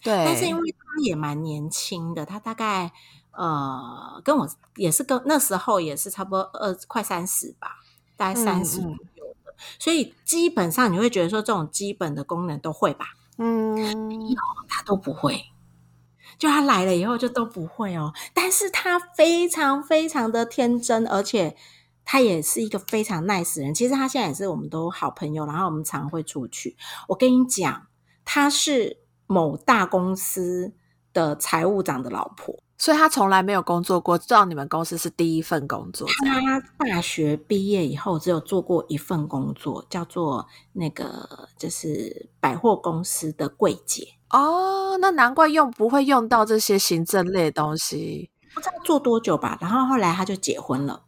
[0.03, 0.13] 对。
[0.25, 2.93] 但是因为他也蛮年轻的，他大概
[3.31, 7.77] 呃跟我也是跟那时候也是差不多二快三十吧，
[8.17, 13.15] 大概三十左右的，所以基本上你会觉得说这种基本的功能都会吧？
[13.39, 13.75] 嗯，
[14.09, 14.37] 没有
[14.69, 15.45] 他都不会，
[16.37, 18.13] 就他来了以后就都不会哦。
[18.35, 21.57] 但是他非常非常的天真，而且。
[22.05, 26.77] 他也是一个非常 nice 人，其实他现在也是我们都好朋友，然后我们常会出去。
[27.09, 27.87] 我跟你讲，
[28.25, 30.73] 他是某大公司
[31.13, 36.09] 的财务长的老婆，所以他从来没有工作过，知道你们公司是第一份工作。
[36.25, 44.07] 他大学毕业以后只有做过一份工作，叫做那个就是百货公司的柜姐。
[44.31, 49.59] 哦，那难怪用不会用到这些行政类东西，不知道做多久吧。
[49.61, 51.03] 然后后来他就结婚了，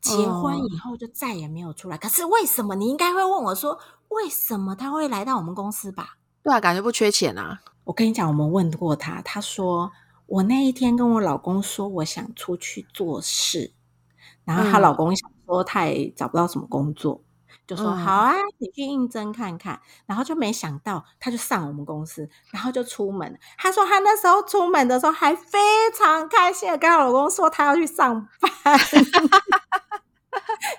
[0.00, 1.98] 结婚以后就再也没有出来。
[1.98, 2.74] 可是为什么？
[2.74, 3.78] 你应该会问我说，
[4.08, 6.16] 为什么他会来到我们公司吧？
[6.42, 7.60] 对啊，感觉不缺钱啊。
[7.84, 9.90] 我跟你讲，我们问过他，他说
[10.26, 13.72] 我那一天跟我老公说我想出去做事，
[14.44, 17.22] 然后她老公想说他也找不到什么工作，
[17.66, 19.80] 就说好啊，你去应征看看。
[20.06, 23.38] 然后就没想到他就上我们公司，然后就出门。
[23.58, 25.58] 他说他那时候出门的时候还非
[25.96, 28.50] 常开心的跟她老公说他要去上班。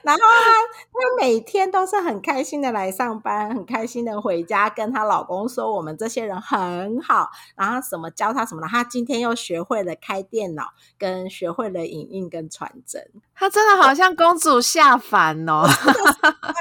[0.04, 0.52] 然后她，
[0.92, 8.68] 她每天都是很开心的来上班，很开心的回家，跟她老公说我们这些人很好，然后什么教她什么的。
[8.68, 13.06] 她今天又学会了开电脑，跟学会了影印跟传真。
[13.36, 15.64] 她真的好像公主下凡哦，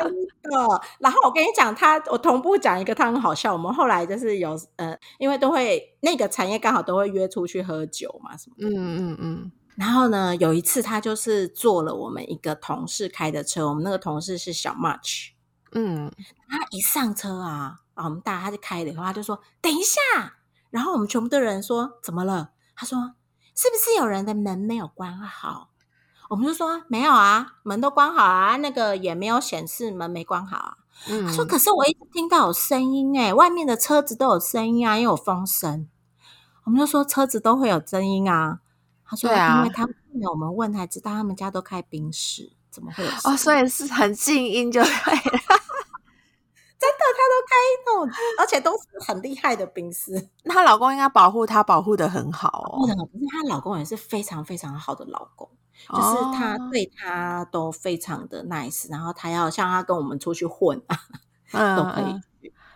[0.01, 0.12] 真
[0.43, 0.80] 的。
[0.99, 3.53] 然后我跟你讲，她我同步讲一个，她很好笑。
[3.53, 8.68] 我们后来就是有呃，因为都会那个产业刚好都会约出去喝酒嘛，什么的。
[8.68, 9.53] 嗯嗯嗯。
[9.81, 15.31] 然后呢，有一次他就是坐了我们一个同事开的车，我们那个同事是小 March，
[15.72, 16.12] 嗯，
[16.51, 19.99] 他一上车啊，啊，我们大他就开了以后，他就说等一下，
[20.68, 22.51] 然后我们全部的人说怎么了？
[22.76, 23.14] 他说
[23.57, 25.70] 是不是有人的门没有关好？
[26.28, 30.76] 我们就说没有啊，门都关好啊，那个也没有显示门没关好啊。
[31.26, 35.89] 他说可是我一直听到有声音哎，外面的车子都有声音啊，因为有风声。
[36.64, 38.61] 我们就说车子都会有声音啊。
[39.11, 39.85] 他说：“因为他
[40.31, 43.11] 我们问才知道，他们家都开冰室，怎么会有？
[43.25, 44.95] 哦，所以是很静音就对了。
[46.79, 50.29] 真的，他都开那种，而且都是很厉害的冰室。
[50.45, 52.87] 她老公应该保护她，保护的很好哦。
[52.87, 55.51] 可是她老公也是非常非常好的老公，
[55.89, 62.21] 就是他对她都非常的 nice，然后他要像他跟我们出去混啊，都可以。”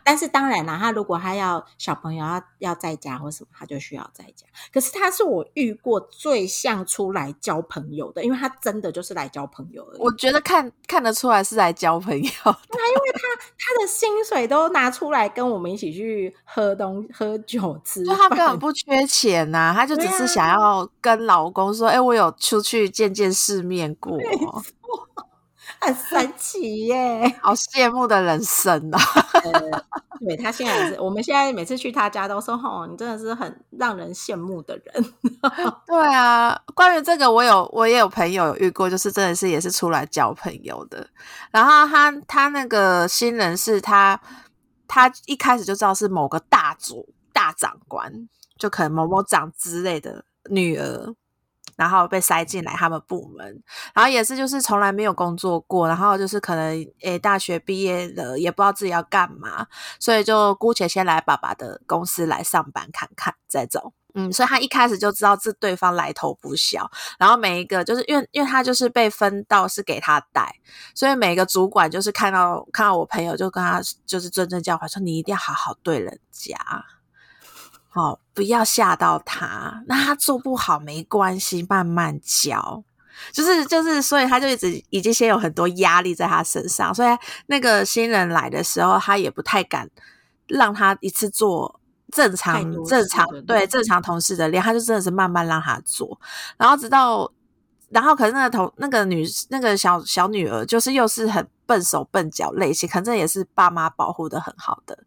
[0.05, 4.47] 但是当然啦，他如果他要小朋友要要在家或什么，他就需要在家。
[4.73, 10.01] 可是他是我遇过最像出来交朋友的，因为他真的就是来交朋友而已。
[10.01, 12.21] 我觉得看看得出来是来交朋友。
[12.21, 24.19] 对啊，因为他他的薪水都拿出来跟我们一起去喝东喝酒吃，就他根本不缺钱呐，他就只是想要跟老公说：“哎，我有出去见见世面过。”
[25.81, 29.01] 很神奇耶，好羡慕的人生啊！
[30.21, 35.05] 对他现在是，我们现在每次去他家都说：“哦，你真的是很让人羡慕的人。
[35.87, 41.07] ”对啊，关于这个，我有我也有朋友有遇过，就是真的是也是出来交朋友的。
[41.51, 44.19] 然后他他那个新人是他
[44.89, 48.11] 他一开始就知道是某个大主大长官，
[48.59, 51.15] 就可能某某长之类的女儿。
[51.77, 53.63] 然后被塞进来他们部门，
[53.95, 59.67] 然后也是就是从来没有工作过，然后就是可能诶大学毕业了也不知道自己要干嘛，
[59.99, 70.55] 所以就姑且先来爸爸的公司来上班看看再走，嗯，所以他一开始就知道这对方来头不小，然后每一个就是因为因为他就是被分到是给他带，
[70.95, 76.57] 所以每个主管就是看到看到我朋友就跟他就是谆谆教诲说你一定要好好对人家。
[77.95, 79.83] 哦，不要吓到他。
[79.87, 82.83] 那他做不好没关系，慢慢教。
[83.33, 86.95] 就是就是，所以他就一直已经先有很多压力在他身上。
[86.95, 87.17] 所以
[87.47, 89.89] 那个新人来的时候，他也不太敢
[90.49, 91.81] 让他一次做
[92.13, 96.21] 正常正常对正常同事的量，他就真的是慢慢让他做，
[96.59, 97.33] 然后直到。
[97.95, 104.99] 然后，可是那个同那个女那个小小女儿，就是又是很笨手笨脚类型，可能这也是爸妈保护的很好的，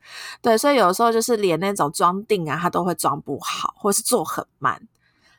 [0.41, 4.81] 对，所以有时候就是连那种装订啊，她都会装不好，或是做很慢。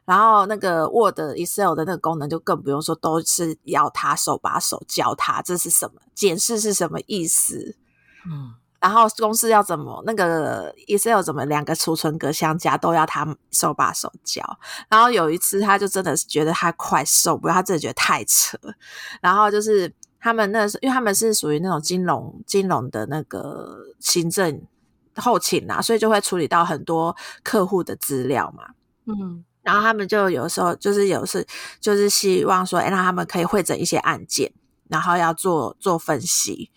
[0.04, 7.76] 然后那个 Word、Excel 的那个功能就更不用说，都是要他手把手教他这是什么，检视是什么意思，
[8.26, 8.54] 嗯。
[8.80, 14.42] 然后公司要怎么那个 Excel 怎么两个储存格相加都要他手把手教。
[14.88, 18.56] 然后有一次他就真的是觉得他快受不了，他真的觉得太扯。
[19.20, 24.62] 然后就是他们那是因为他们是属于那种金融金融的那个行政
[25.16, 28.64] 后勤啊，所以就会处理到很多客户的资料嘛。
[29.06, 31.44] 嗯，然后他们就有时候就是有时
[31.80, 34.52] 就是希望说，哎，让他们可以会诊一些案件，
[34.88, 36.70] 然后要做做分析。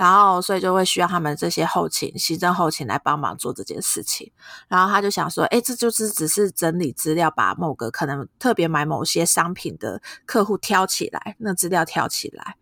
[0.00, 4.32] 然后，所以就会需要他们这些后勤、行政后勤来帮忙做这件事情。
[4.66, 12.56] 然后他就想说：“哎，这就是只是整理资料，把某个可能特别买某些商品的客户挑起来，那资料挑起来，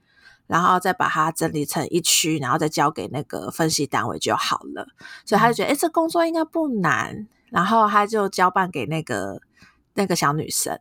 [0.48, 4.88] 然后再把它整理成一区，然后再交给那个分析单位就好了。”
[5.24, 9.40] 所以他就觉得：“哎，这工作应该不难。”然后他就交办给那个。
[9.94, 10.78] 那个小女生，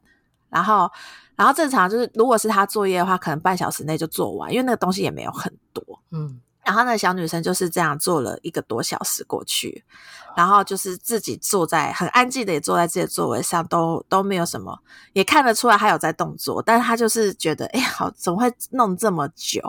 [0.48, 0.92] 然后
[1.36, 5.84] 然后正常就是如果是他作业的话，可能半小时内就做完，因为那个东西也没有很多。
[6.12, 9.86] 嗯，然后那个小女生就是这样坐了一个多小时过去，
[10.36, 14.78] 然后就是自己坐在很安静的也坐在自己的座位上，都都没有什么，
[15.14, 19.62] 也看得出来她有在动作，但是她就是觉得，哎，好，怎么会弄这么久？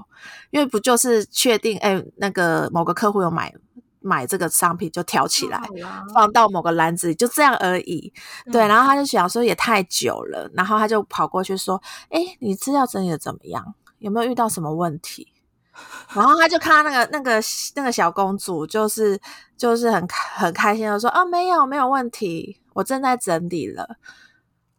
[0.50, 3.54] 因为不就是确定，哎，那个某个客户有买
[4.00, 5.62] 买这个商品就挑起来。
[6.12, 8.12] 放到某个篮子里，就这样而已。
[8.50, 11.80] 对，然后他就想说也太久了，然后他就跑过去说
[12.10, 13.74] ：“哎，你资料整理的怎么样？
[14.00, 15.32] 有没有遇到什么问题？”
[16.14, 17.40] 然后他就看到那个那个
[17.74, 19.20] 那个小公主，就是
[19.56, 20.06] 就是很
[20.36, 23.96] 很开心的说：“哦，没有没有问题，我正在整理了。”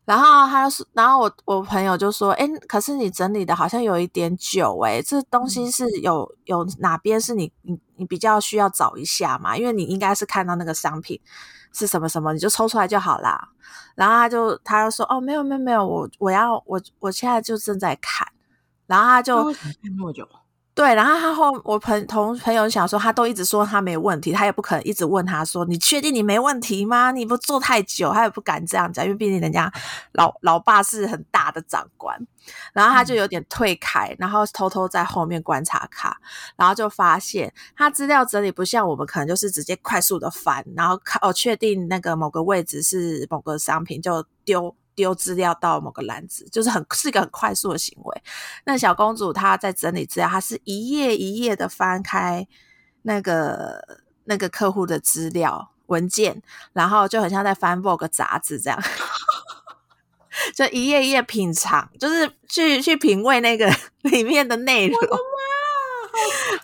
[0.06, 9.56] 然后他说，然后我我朋友就说：“哎，可是你整理的好像有一点久，哎，这东西是有有哪边是你你你比较需要找一下嘛？
[9.56, 11.22] 因为你应该是看到那个商品
[11.72, 13.50] 是什么什么，你就抽出来就好啦。”
[13.94, 18.28] 然后他就他就说：“哦，没有没有没有，我我要我我现在就正在看。”
[18.88, 19.52] 然后他就
[19.84, 20.28] 那么久。
[20.80, 27.12] 对，然后他后我朋同朋友想说，他都一直说他没问题，他也不可能一直问他说，你确定你没问题吗？
[27.12, 29.70] 你不做太久，他也不敢这样讲，因为毕竟人家
[30.14, 32.18] 老老爸是很大的长官。
[32.72, 36.18] 然后他就有点退开，然后偷偷在后面观察卡，
[36.56, 44.74] 然后就发现他资料整理不像我们，可能就是直接快速的翻，然后看哦，确定那个某个位置是某个商品就丢。
[45.00, 48.22] 丢资料到某个篮子，就是很是一个很快速的行为。
[48.66, 52.46] 那小公主她在整理资料，她是一页一页的翻开
[53.04, 53.82] 那个
[54.26, 56.44] 那个客户的资料文件，
[56.74, 58.78] 然后就很像在翻 Vogue 杂志这样，
[60.54, 63.74] 就一页一页品尝，就是去去品味那个
[64.04, 65.00] 里面的内容。
[65.00, 65.08] 我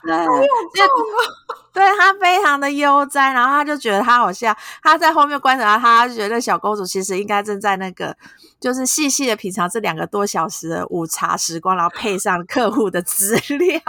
[0.08, 1.65] 的妈，好！
[1.76, 8.16] 对他非常的悠哉，然后他就觉得他好像他在后面观察他，就觉得小公主其实应该正在那个
[8.62, 13.82] 就是细细的品尝这两个多小时的午茶时光，然后配上客户的资料，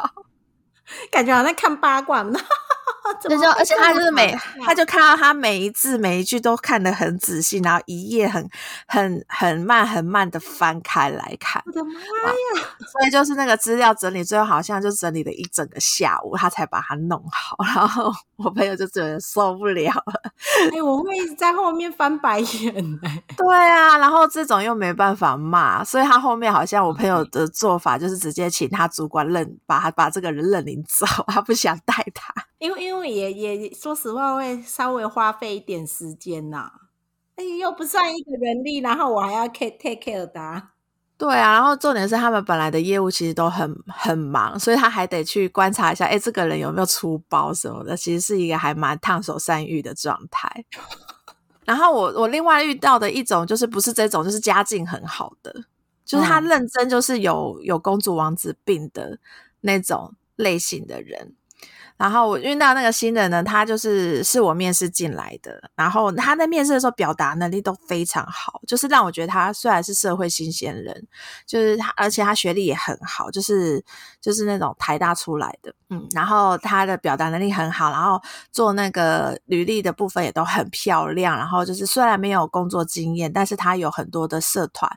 [1.13, 2.41] 感觉好像在看八卦呢。
[3.21, 8.49] 就，而且他就是每，他就看到他每一字每一句都看得很仔细，然后一页很
[8.87, 11.63] 很很慢很慢的翻开来看。
[11.67, 12.67] 我的妈呀！
[12.93, 17.57] 所以就是那个资料整理，最后好像就整理了一整个下午，他才把它弄好。
[17.75, 20.33] 然后我朋友就觉得受不了了，
[20.73, 23.23] 哎，我会一直在后面翻白眼哎。
[23.37, 32.33] 对啊，然后这种又没办法骂，所以他后面好像我朋友的做法就是直接请他主管认，把他把这个人认领走，他不想带他。
[32.59, 36.71] 因为因为也也说实话会稍微花费一点时间呐，
[37.37, 40.69] 哎，又不算一个人力，然后我还要 take take care 的。
[41.19, 50.65] 对啊，然后重点是他们本来的业务其实都很很忙，所以他还得去观察一下，哎，这个人有没有出包什么的，其实是一个还蛮烫手山芋的状态。
[51.65, 55.53] 然后我我另外遇到的一种就是不是这种，就是家境很好的，
[56.05, 59.19] 就是他认真就是有有公主王子病的
[59.63, 61.35] 那种类型的人。
[61.97, 71.07] 然后我遇到那个新人呢，他就是是我面试进来的，然后他在面试的时候表达能力都非常好，就是让我觉得他虽然是社会新鲜人，
[71.47, 73.83] 就是他，而且他学历也很好，就是
[74.21, 78.21] 就是那种台大出来的，嗯，然后他的表达能力很好，然后
[78.53, 84.91] 做那个履历的部分也都很漂亮，然后就是虽然没有工作经验，但是他有很多的社团。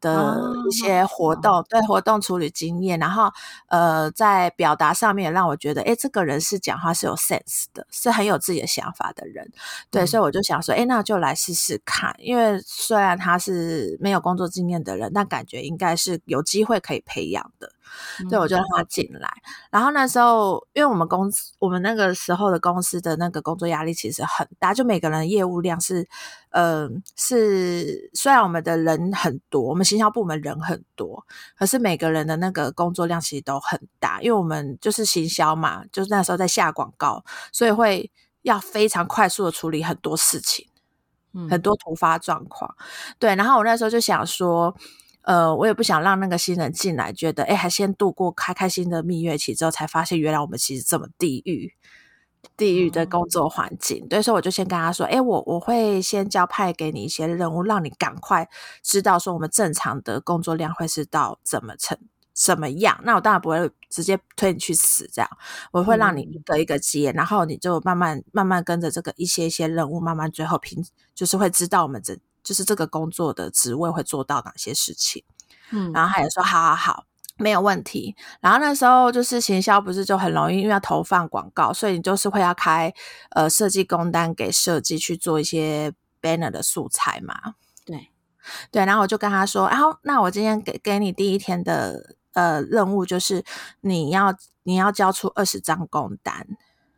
[0.00, 3.30] 的一些活动，对活动处理经验，然后
[3.68, 9.50] 呃，在表达上面让我觉得，哎，这个人是讲话是有 sense 的，是很有自己的想法的人，
[9.90, 17.72] 对，所以我就想说，哎，那就来试试看，因为虽然他是没有工作经验的人，但感觉应该是有机会可以培养的。
[18.28, 19.30] 对，我就让他进来。
[19.70, 26.08] 然后那时候，因为我们公司，我们那个时候的公司的那个工作压力其实很大，就每个人业务量是，
[26.50, 31.24] 呃，是虽然我们的人很多，我们行销部门人很多，
[31.56, 38.10] 可是每个人的那个工作量其实都很大，因为我们就是行销嘛，就是那时候在下广告，所以会
[38.42, 40.66] 要非常快速的处理很多事情，
[41.48, 42.74] 很多突发状况。
[43.18, 44.74] 对，然后我那时候就想说。
[45.28, 51.74] 呃，我也不想让那个新人进来，觉得哎，还先度过开开心的蜜月期之后，才发现原来我们其实这么地狱，
[52.56, 54.08] 地狱的工作环境。
[54.08, 58.48] 对，所以我就先跟他说，哎，我我会先交派给你一些任务，让你赶快
[58.82, 61.98] 知道说我们正常的工作量会是到怎么成
[62.32, 62.98] 怎么样。
[63.04, 65.28] 那我当然不会直接推你去死，这样
[65.72, 70.82] 我会让你一个一个接，然后你就慢慢慢慢跟着这个一些一些任务，慢慢最后平
[71.14, 72.16] 就是会知道我们这。
[72.48, 75.22] 就是这个工作的职位会做到哪些事情，
[75.70, 77.04] 嗯，然后他也说好好好，
[77.36, 78.16] 没有问题。
[78.40, 82.90] 然后那时候就是行销不是就很容易，因为要投放广告，所以你就是会要开
[83.32, 85.92] 呃设计工单给设计去做一些
[86.22, 87.38] banner 的素材嘛。
[87.84, 88.08] 对，
[88.70, 93.44] 对，然后我就跟他说，然后那我今天给给你第一天的呃任务就是
[93.82, 96.46] 你要你要交出二十张工单，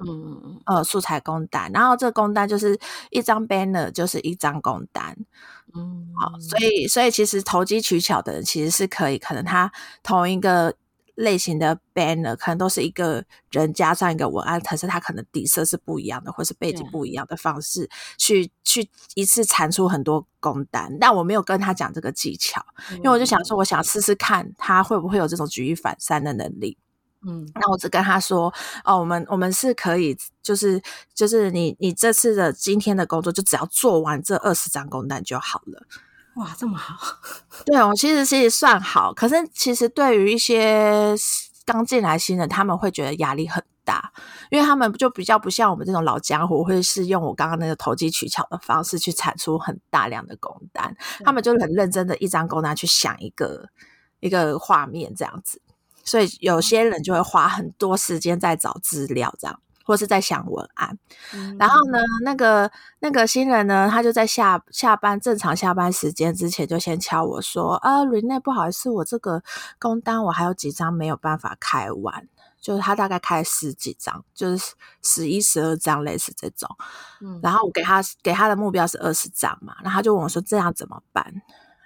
[0.06, 2.78] 嗯呃素材工单，然后这个工单就是
[3.10, 5.16] 一张 banner 就是一张工单，
[5.74, 9.70] 嗯，好，所以所以其实投机取巧的人其实是可以，可能他
[10.02, 10.74] 同一个
[11.16, 20.96] 类型的 banner 可能都是一个人加上一个文案，可是他可能底色是不一样的，或是背景不一样的方式去去一次产出很多工单。
[20.98, 22.64] 但我没有跟他讲这个技巧，
[22.96, 26.78] 因为我就想说，我想试试看他会不会有这种举一反三的能力。
[27.26, 27.50] 嗯。
[27.54, 28.52] 那我只跟他说，
[28.84, 30.80] 哦，我们我们是可以，就是
[31.12, 35.82] 就是你你这次的今天的工作就只要做完这二十张工单就好了。
[36.36, 37.18] 哇，这么好，
[37.66, 41.14] 对我，其实其实算好，可是其实对于一些
[41.66, 44.12] 刚进来新人，他们会觉得压力很大，
[44.50, 51.40] 因为他们就比较不像我们这种老江湖，会是用我刚刚那个投机取巧的方式去产出很大量的工单，他们。
[51.40, 53.70] 就很认真的一张工单去想一个
[54.20, 55.62] 一个画面这样子，
[56.04, 59.60] 所以有些人就会花很多时间在找资料这样。
[59.82, 60.96] 或是在想文案，
[61.58, 62.70] 然后呢，那个
[63.00, 69.42] 那个新人呢，他就在下下班正常下班时间之前，就先敲我说：“啊，Rene，不好意思，我这个
[69.80, 72.28] 工单我还有几张没有办法开完，
[72.60, 76.68] 就是他大概开十几张，就是十一、十二张类似这种。
[77.20, 81.42] 嗯然后我给他给他的目标是二十张嘛，然后他就问我说：这样怎么办？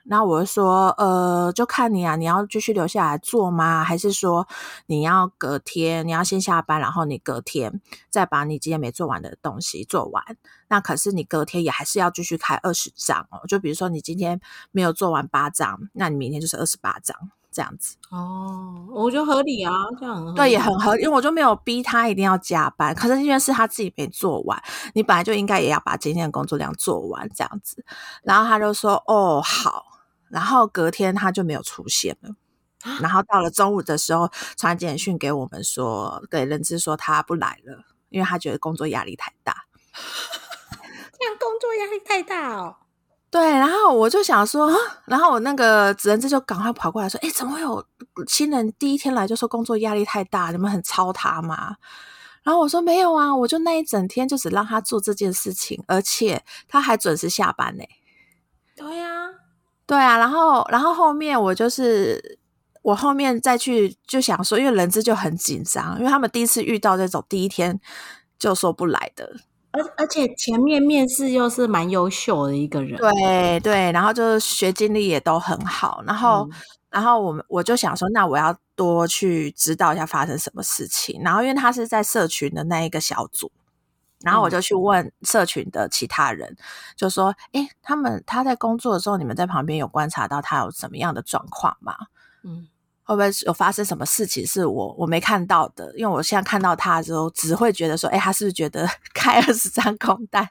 [0.07, 3.82] 然后我就说，呃，就看你啊，你要继续留下来做吗？
[3.82, 4.46] 还是说
[4.86, 7.80] 你要隔天，你要先下班，然后你隔天
[8.11, 10.22] 再把你今天没做完的东西做完？
[10.68, 13.40] 那可是你隔天也还是要继续开二十张哦。
[13.48, 14.40] 就比如说你今天
[14.72, 17.16] 没有做完八张，那你明天就是二十八张
[17.50, 17.96] 这样子。
[18.11, 27.82] 哦，我觉得合理啊，这样对，也很合理，因为我就没有逼他一定要加班，可是因为是他自己没做完，你本来就应该也要把今天的工作量做完这样子。
[28.22, 29.86] 然后他就说：“哦，好。”
[30.35, 32.35] 然后隔天他就没有出现了。
[33.01, 34.28] 然后到了中午的时候，
[34.59, 39.64] 传简讯给我们说，给人资说他不来了，因为他觉得工作压力太大。
[41.18, 42.76] 这样工作压力太大哦。
[43.30, 44.76] 对，然后我就想说，啊
[45.07, 47.85] 然后我那个职人资就赶快跑过来说：“哎，怎么会有
[48.28, 50.51] 新人第一天来就说工作压力太大？
[50.51, 51.76] 你们很操他吗？”
[52.45, 57.85] 然后我说：“没有啊，我就那一整天就只让他做这件事情，而且他还准时下班呢、
[58.76, 59.30] 对呀、
[59.87, 62.39] 对啊，然后然后后面我就是
[62.82, 67.78] 我后面再去就想说，因为人资就很紧张，因为他们第一次遇到这种第一天
[68.39, 69.30] 就说不来的，
[69.72, 76.51] 而而且前面面试又是蛮优秀的一个人，对对，然后就是学经历也都很好，然后、嗯
[76.95, 81.20] 然后我们我就想说，那我要多去知道一下发生什么事情。
[81.24, 83.51] 然后因为他是在社群的那一个小组，
[84.25, 86.57] 然后我就去问社群的其他人，
[86.97, 91.95] 就说：“诶，他们他在工作的时候，你们在旁边有观察到他有什么样的状况吗？
[92.45, 92.66] 嗯，
[93.05, 95.93] 会不会有发生什么事情是我我没看到的？
[95.97, 100.49] 因为我现在看到他的时候，只会觉得说，诶，他是不是觉得 开二十张空单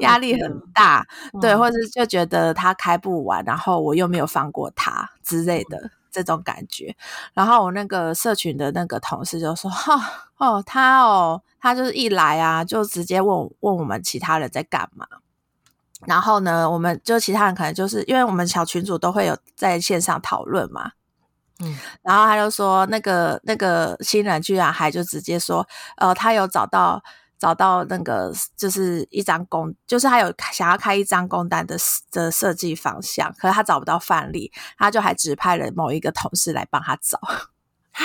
[0.00, 1.06] 压力很大？
[1.40, 6.94] 对，嗯或者就觉得他开不完，然后我又没有放过他之类的这种感觉。
[7.32, 10.00] 然后我那个社群的那个同事就说：“哈、
[10.36, 15.04] 哦，他哦，他就是一来啊，就直接问我问我们其他人在干嘛。”
[16.06, 20.92] 然后呢，我们就其他人可能就是因为我们小群组都会有在线上讨论嘛，
[21.60, 27.02] 嗯，然后他就说那个那个新人居然还就直接说，呃，他有找到
[27.38, 31.76] 找到那个就是一张工，就是他有想要开一张工单的
[32.10, 37.18] 的设计方向，可是他找不到范例，他就还指派了某一个同事来帮他找。
[37.94, 38.02] 啊，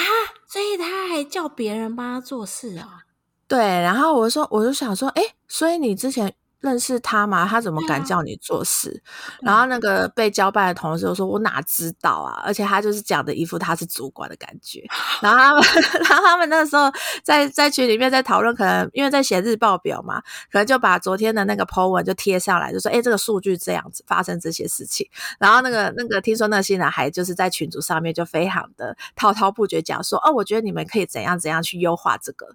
[0.48, 3.06] 所以他还叫别人帮他做事啊？
[3.48, 7.48] 对，然后我说我就想说，哎，所以你之前认识他吗？
[7.48, 9.02] 他怎么敢叫你做事？
[9.42, 14.84] 然后那个被交办的同事就说：“我哪知道啊！”而且他就是讲的一副他是主管的感觉。
[15.22, 15.64] 然后他们，
[16.10, 16.92] 然后他们那时候
[17.24, 25.08] 在在群里面在讨论，可能因为在写日报表嘛，可能就把昨天的那个 po 文就贴上来，就说：“哎，这个数据这样子发生这些事情。”
[25.40, 32.48] 然后那个那个听说那个新人还就是在群组上面就非常的滔滔不绝讲说：“哦，我觉得你们可以怎样怎样去优化这个，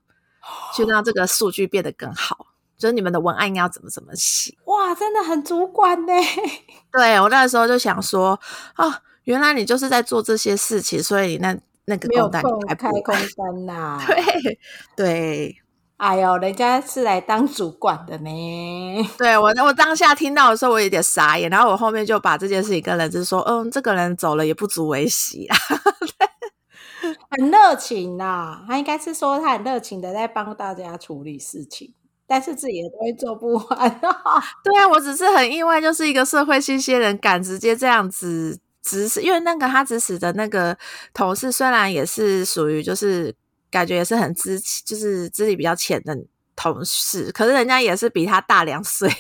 [0.75, 4.55] 去让这个数据变得更好。”就是你们的文案应该要怎么怎么写。
[4.65, 6.13] 哇，真的很主管呢。
[6.93, 8.39] 对我那时候就想说，
[8.75, 11.57] 啊，原来你就是在做这些事情，所以你那
[11.87, 14.59] 那个空你还不开空单呐、对
[14.97, 15.57] 对
[15.97, 19.11] 哎呦，人家是来当主管的呢。
[19.17, 25.57] 对，我我当下听到的时候，我有点傻眼，然后我后面就把这件事情跟人资说，嗯，这个人走了也不足为喜啊。
[27.31, 31.95] 很热情呐、他应该是说他很热情的在帮大家处理事情。
[32.27, 34.01] 但是自己的东西做不完。
[34.65, 40.77] 对啊，我只是很意外，就是一个社会新鲜人敢直接这样子指使，因为那个他指使的那个
[41.13, 43.35] 同事，虽然也是属于就是
[43.71, 46.17] 感觉也是很资，就是资历比较浅的
[46.55, 49.11] 同事，可是人家也是比他大两岁。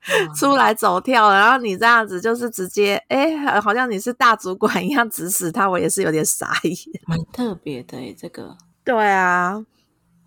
[0.34, 6.74] 出来走跳，然后你这样子就是直接，哎，好像你是大主管一样指使他，我也是有点傻眼，
[7.06, 9.62] 蛮特别的哎，这个，对啊，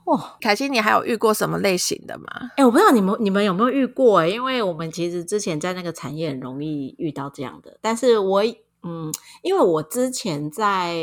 [0.06, 2.26] 哇，凯西，你还有遇过什么类型的吗？
[2.58, 8.44] 哎，我不知道你们你们有没有遇过哎，因为我们其实之前在那个产业很容易遇到这样的，但是我
[8.84, 10.96] 嗯，因为我之前在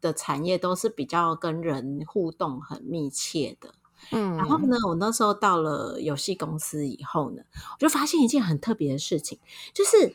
[0.00, 3.70] 的产业都是比较跟人互动很密切的。
[4.12, 9.38] 嗯，然后呢，我那时候到了游戏公司以后呢，我就发现一件很特别的事情，
[9.72, 10.14] 就是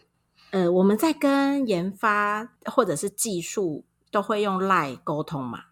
[0.52, 5.64] 呃，我们在跟研发或者是技术都会用赖沟通嘛，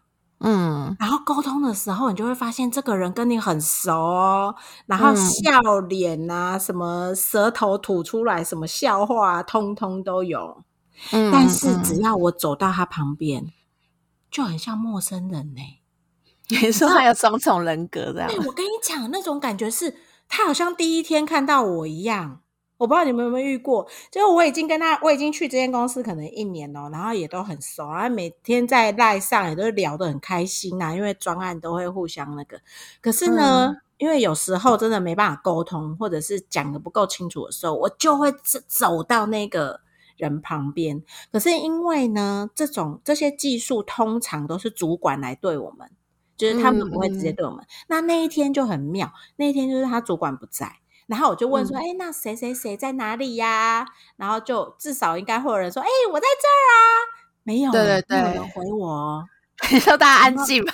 [0.42, 4.54] 嗯，然后沟通的时候，你就会发现这个人跟你很熟哦，
[4.86, 10.64] 然后笑脸啊，什么舌头吐出来，什么笑话，通通都有，
[11.12, 13.52] 嗯，但是只要我走到他旁边，
[14.30, 15.60] 就很像陌生人呢。
[16.48, 18.28] 你说他有双重人格这样？
[18.28, 19.94] 对，我跟你讲，那种感觉是
[20.28, 22.39] 他好像第一天看到我一样。
[22.80, 32.58] 我不知道你们有没有遇过，就是我已经跟他，我已经去这间公司可能一年哦，然后也都很熟，然后每天在赖上也都聊得很开心呐，因为专案都会互相那个。
[33.02, 38.32] 可是呢，因为有时候真的没办法沟通，或者是讲的不够清楚的时候，我就会
[38.66, 39.82] 走到那个
[40.16, 41.02] 人旁边。
[41.30, 45.90] 可是因为呢，这种这些技术通常都是主管来对我们。
[46.36, 47.62] 就是他们不会直接对我们。
[47.86, 50.76] 那那一天就很妙，那一天就是他主管不在，
[51.10, 53.84] 然后我就问说：“哎，那谁谁谁在哪里呀？”
[54.16, 56.78] 然后就至少应该会有人说：“哎，我在这儿啊。”
[57.42, 59.24] 没有，对对对，没有人回我，
[59.72, 60.72] 你说大家安静吧，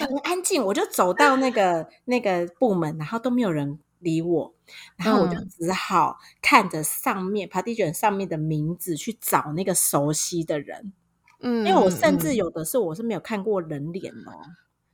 [0.00, 0.62] 很安静。
[0.62, 4.54] 我就走到那个那个部门，然后都没有人理我，
[4.96, 10.92] 然后我就只好看着上面 p a r t i t i o n 上面的名字去找那个熟悉的人。
[11.40, 14.32] 嗯，因为我甚至有的是我是没有看过人脸哦。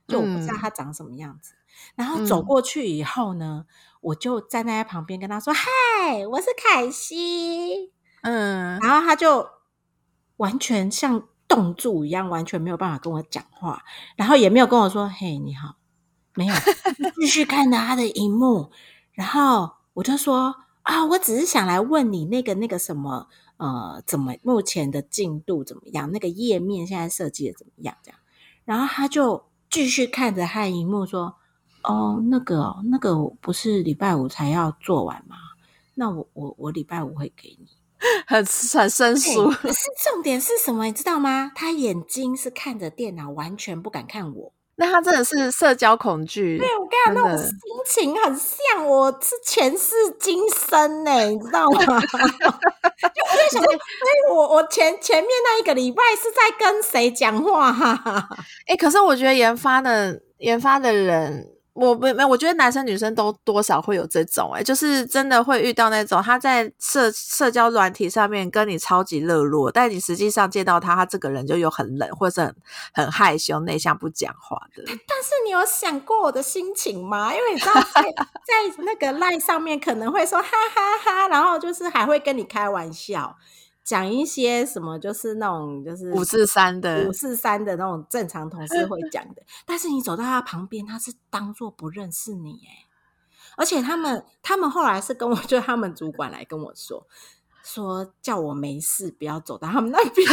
[0.07, 1.55] 就我不知道他长什么样子，
[1.95, 3.65] 然后走过去以后呢，
[4.05, 7.91] 我就站在旁边跟他说：“嗨，我是凯西。”
[8.21, 9.47] 嗯，然后他就
[10.37, 13.83] 完全像冻住一样，完全没有办法跟我讲话，
[14.15, 15.75] 然后也没有跟我说：“嘿，你好。”
[16.35, 16.53] 没有，
[17.19, 18.71] 继续看着他的荧幕。
[19.13, 23.27] 然后我就说：“啊，我只是想来问你那个那个什么
[23.57, 26.11] 呃，怎么目前的进度怎么样？
[26.11, 27.95] 那个页面现在设计的怎么样？
[28.03, 28.19] 这样。”
[28.65, 29.45] 然后他就。
[29.67, 31.35] 继续看着他的荧幕说
[31.87, 35.35] ：“哦，那个哦，那个不是礼拜五才要做完吗？
[35.95, 37.67] 那我我我礼拜五会给你，
[38.27, 39.49] 很很生疏。
[39.51, 40.85] 可是重点是什么？
[40.85, 41.51] 你知道吗？
[41.55, 44.51] 他眼睛是看着电脑，完全不敢看我。
[44.77, 46.57] 那他真的是社交恐惧。
[46.57, 47.53] 对我跟你讲，那种心
[47.87, 51.79] 情很像我是前世今生呢，你知道吗？
[51.79, 53.67] 就我在想，以
[54.29, 57.73] 我我前前面那一个礼拜是在跟谁讲话？
[58.67, 61.54] 哎，可是我觉得研发的研发的人。
[61.75, 72.55] 我没没，我觉得男生女生都多少会有这种，哎，就是真的会遇到那种他在社社交软体上面跟你超级热络，但你实际上见到他，他这个人就又很冷，或者很
[72.93, 74.83] 很害羞、内向、不讲话的。
[74.85, 77.33] 但是你有想过我的心情吗？
[77.35, 83.35] 因为你知道，在在那个 line 上面可能会说哈哈哈，然后就是还会跟你开玩笑。
[83.85, 92.87] 讲一些什么，就是那种就是五四三的五四三的那种正常同事会讲的，但是你走到他旁边，他是当做不认识你哎，
[93.55, 97.05] 而且他们他们后来是跟我就他们主管来跟我说，
[97.63, 100.27] 说叫我没事不要走到他们那边。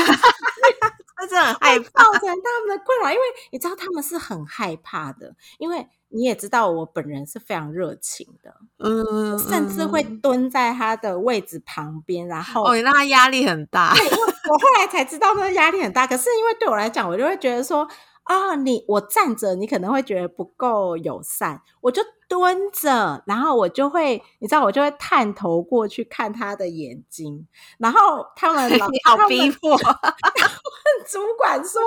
[1.15, 3.23] 他 真的很害怕，造成他们的困扰，因为
[3.53, 13.93] 你知道他们是很害怕的，因为你也知道我本人是非常热情的，嗯，甚至会蹲在他的位置旁边，然后哦，让他压力很大。
[14.49, 17.89] 我后来才知道那压力很大，可是因为对我来讲，我就会觉得说。
[18.25, 22.01] 啊，你我站着，你可能会觉得不够友善，我就
[22.33, 31.83] 蹲着，然后我就会，你知道，我就会探头过去看他的眼睛，然后他们老 好逼迫，主管说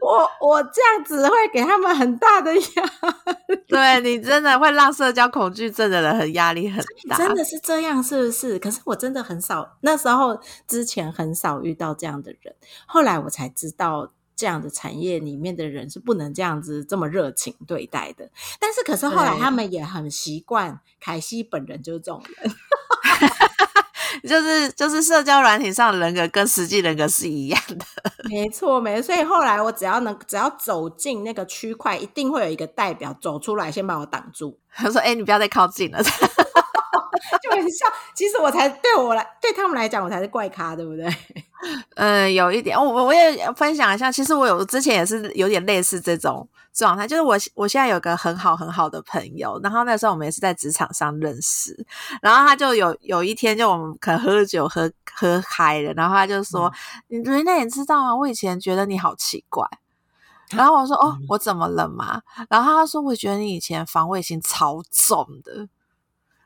[0.00, 2.60] 我我这样子会给他们很大的压
[3.46, 8.58] 力， 对你真的会让社交恐惧症的人很压力很大，真的是这样，是不是？
[8.58, 10.36] 可是我真的很少，那时候
[10.66, 12.52] 之前很少遇到这样的人，
[12.86, 14.10] 后来我才知道。
[14.44, 18.28] 这样的产业里面的人是不能这样子这么热情对待的，
[18.60, 22.54] 但是可是后来他们也很习惯凯西本人就是这种人，
[24.28, 27.86] 就是就是社交软体上的人格跟实际人格是一样的。
[28.28, 29.14] 没错，没错。
[29.14, 34.60] 所以后来我只要能只要走进那个区块，一定会有一个代表走出来，先把我挡住。
[34.74, 36.02] 他说：“哎、你不要再靠近了。”
[37.42, 41.08] 就很像，其实我才对我来对他们来讲，我才是怪咖，对不对？
[41.96, 44.10] 嗯， 有一点，我我我也分享一下。
[44.10, 51.74] 其实我有之前也是有点类似这种状态，就是我我现在有个很好很好的朋友，然后那时候我们也是在职场上认识，
[52.20, 56.70] 然后他就有有一天就我们可能喝酒喝喝嗨了，然后他就说
[57.08, 58.14] ：“你瑞内，你知道吗？
[58.14, 59.66] 我以前觉得你好奇怪。”
[60.50, 62.20] 然后我说：“哦，我怎么了嘛？”
[62.50, 65.66] 然后他说：“我觉得你以前防卫心超重的。”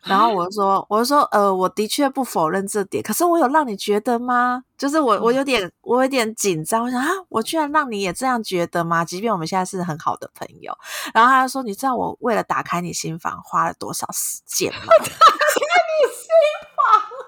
[0.04, 4.62] 然后我就说，我就说，呃，我的确不否认这点，可是我有让你觉得吗？
[4.78, 6.84] 就是我，我有点，我有点紧张。
[6.84, 9.04] 我想啊，我居然让你也这样觉得吗？
[9.04, 10.72] 即便我们现在是很好的朋友。
[11.12, 14.80] 然后他就说，你知道我为了打开你心房花了多少时间吗？
[14.98, 16.28] 打开你心
[16.76, 17.18] 房。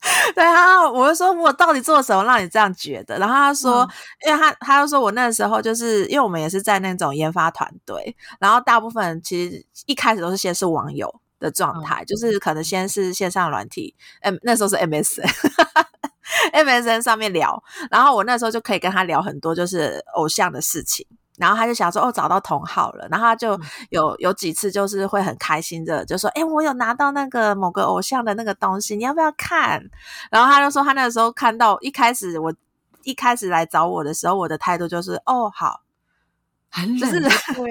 [0.34, 3.18] 对啊，我就说我到底做什么让你这样觉得？
[3.18, 3.88] 然后他说，嗯
[4.28, 11.12] 因为他他就说我那时候就是因为我们也是在那种研发团队，然后大部分其实一开始都是先是网友。
[11.38, 23.58] 的状态、嗯、就是可能先是线上软体，嗯，那时候是 MSN，MSN 上面聊，然后我那时候就可以跟他聊很多就是偶像的事情，然后他就想说哦找到同好了，然后他就
[23.90, 29.82] 有有几次就是会很开心的就说哎、欸、我有拿到那个某个偶像的那个东西，你要不要看？
[30.30, 32.52] 然后他就说他那时候看到一开始我
[33.04, 35.80] 一开始来找我的时候，我的态度就是哦好。
[36.70, 37.18] 很就是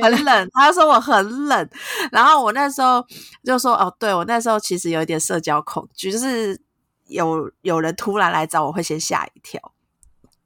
[0.02, 1.70] 很冷，他就说我很冷，
[2.12, 3.06] 然后我那时候
[3.44, 6.60] 就说哦，对我那时候其实有一点社交恐惧，就是
[7.06, 9.62] 有有人突然来找我会先吓一跳，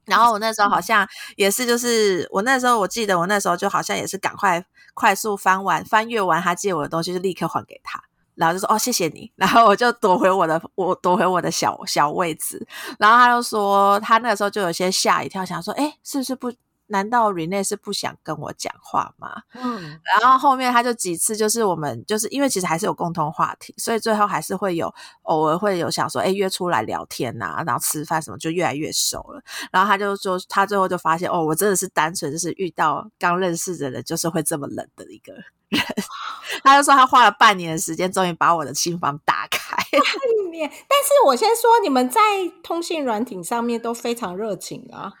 [0.04, 7.98] 然后我那时候好像也是，就是我那时候我记得我那时候就好像也是赶快快速翻完翻阅完他借我的东西，就立刻还给他，
[8.34, 12.64] 然后就说哦谢谢你， 然后我就躲回我的我躲回我的小小位置，
[12.98, 16.52] 然后他就说他那个时候就有些吓一跳，想说哎是不是不。
[16.92, 19.42] 难道 Rene 是不想跟我讲话吗？
[19.54, 29.42] 嗯，然后后面他就几次就是我们就是因为其实还是有共同话题，所以最后还是会有偶尔会有想说，哎，约出来聊天呐、啊，然后吃饭什么，就越来越熟了。
[29.72, 35.32] 然后他就说，他最后就发现，哦，我真的是单纯就是遇到刚认识的人，就是会这么冷的一个
[35.72, 35.82] 人。
[36.62, 39.76] 他就说他花了半年的时间，终于把我的心房打开。
[39.90, 40.02] 半
[40.50, 42.20] 年，但是我先说，你们在
[42.62, 45.12] 通信软体上面都非常热情啊。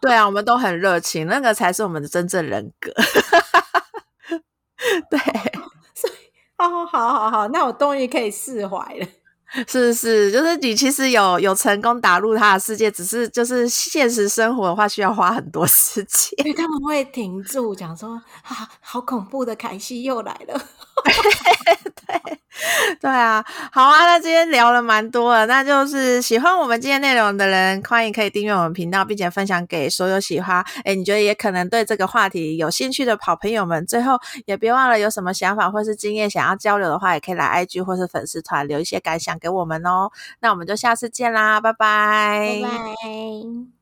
[0.00, 2.92] 对啊，我们都很热情，那个才是我们的真正人格。
[5.08, 5.18] 对，
[5.94, 6.12] 所以
[6.58, 9.06] 哦，好好好，那我终于可以释怀了。
[9.68, 16.30] 是是，就是你其实有有成功打入他的世界，只是就是现实生活的话，需要花很多 时间。
[16.38, 18.10] 因为他们会停住，讲说
[18.42, 20.60] 啊，好恐怖的凯西又来了。
[22.06, 22.38] 对
[23.00, 33.84] 对啊，好啊，那今天聊了蛮多了，那就是喜欢我们今天内容的人，欢迎可以订阅我们频道，并且分享给所有喜欢，哎，你觉得也可能对这个话题有兴趣的好朋友们。
[33.86, 40.10] 最后也别忘了有什么想法或是经验想要交流的话，也可以来 IG 或是粉丝团留一些感想给我们哦。
[40.40, 43.66] 那我们就下次见啦，拜拜，拜拜。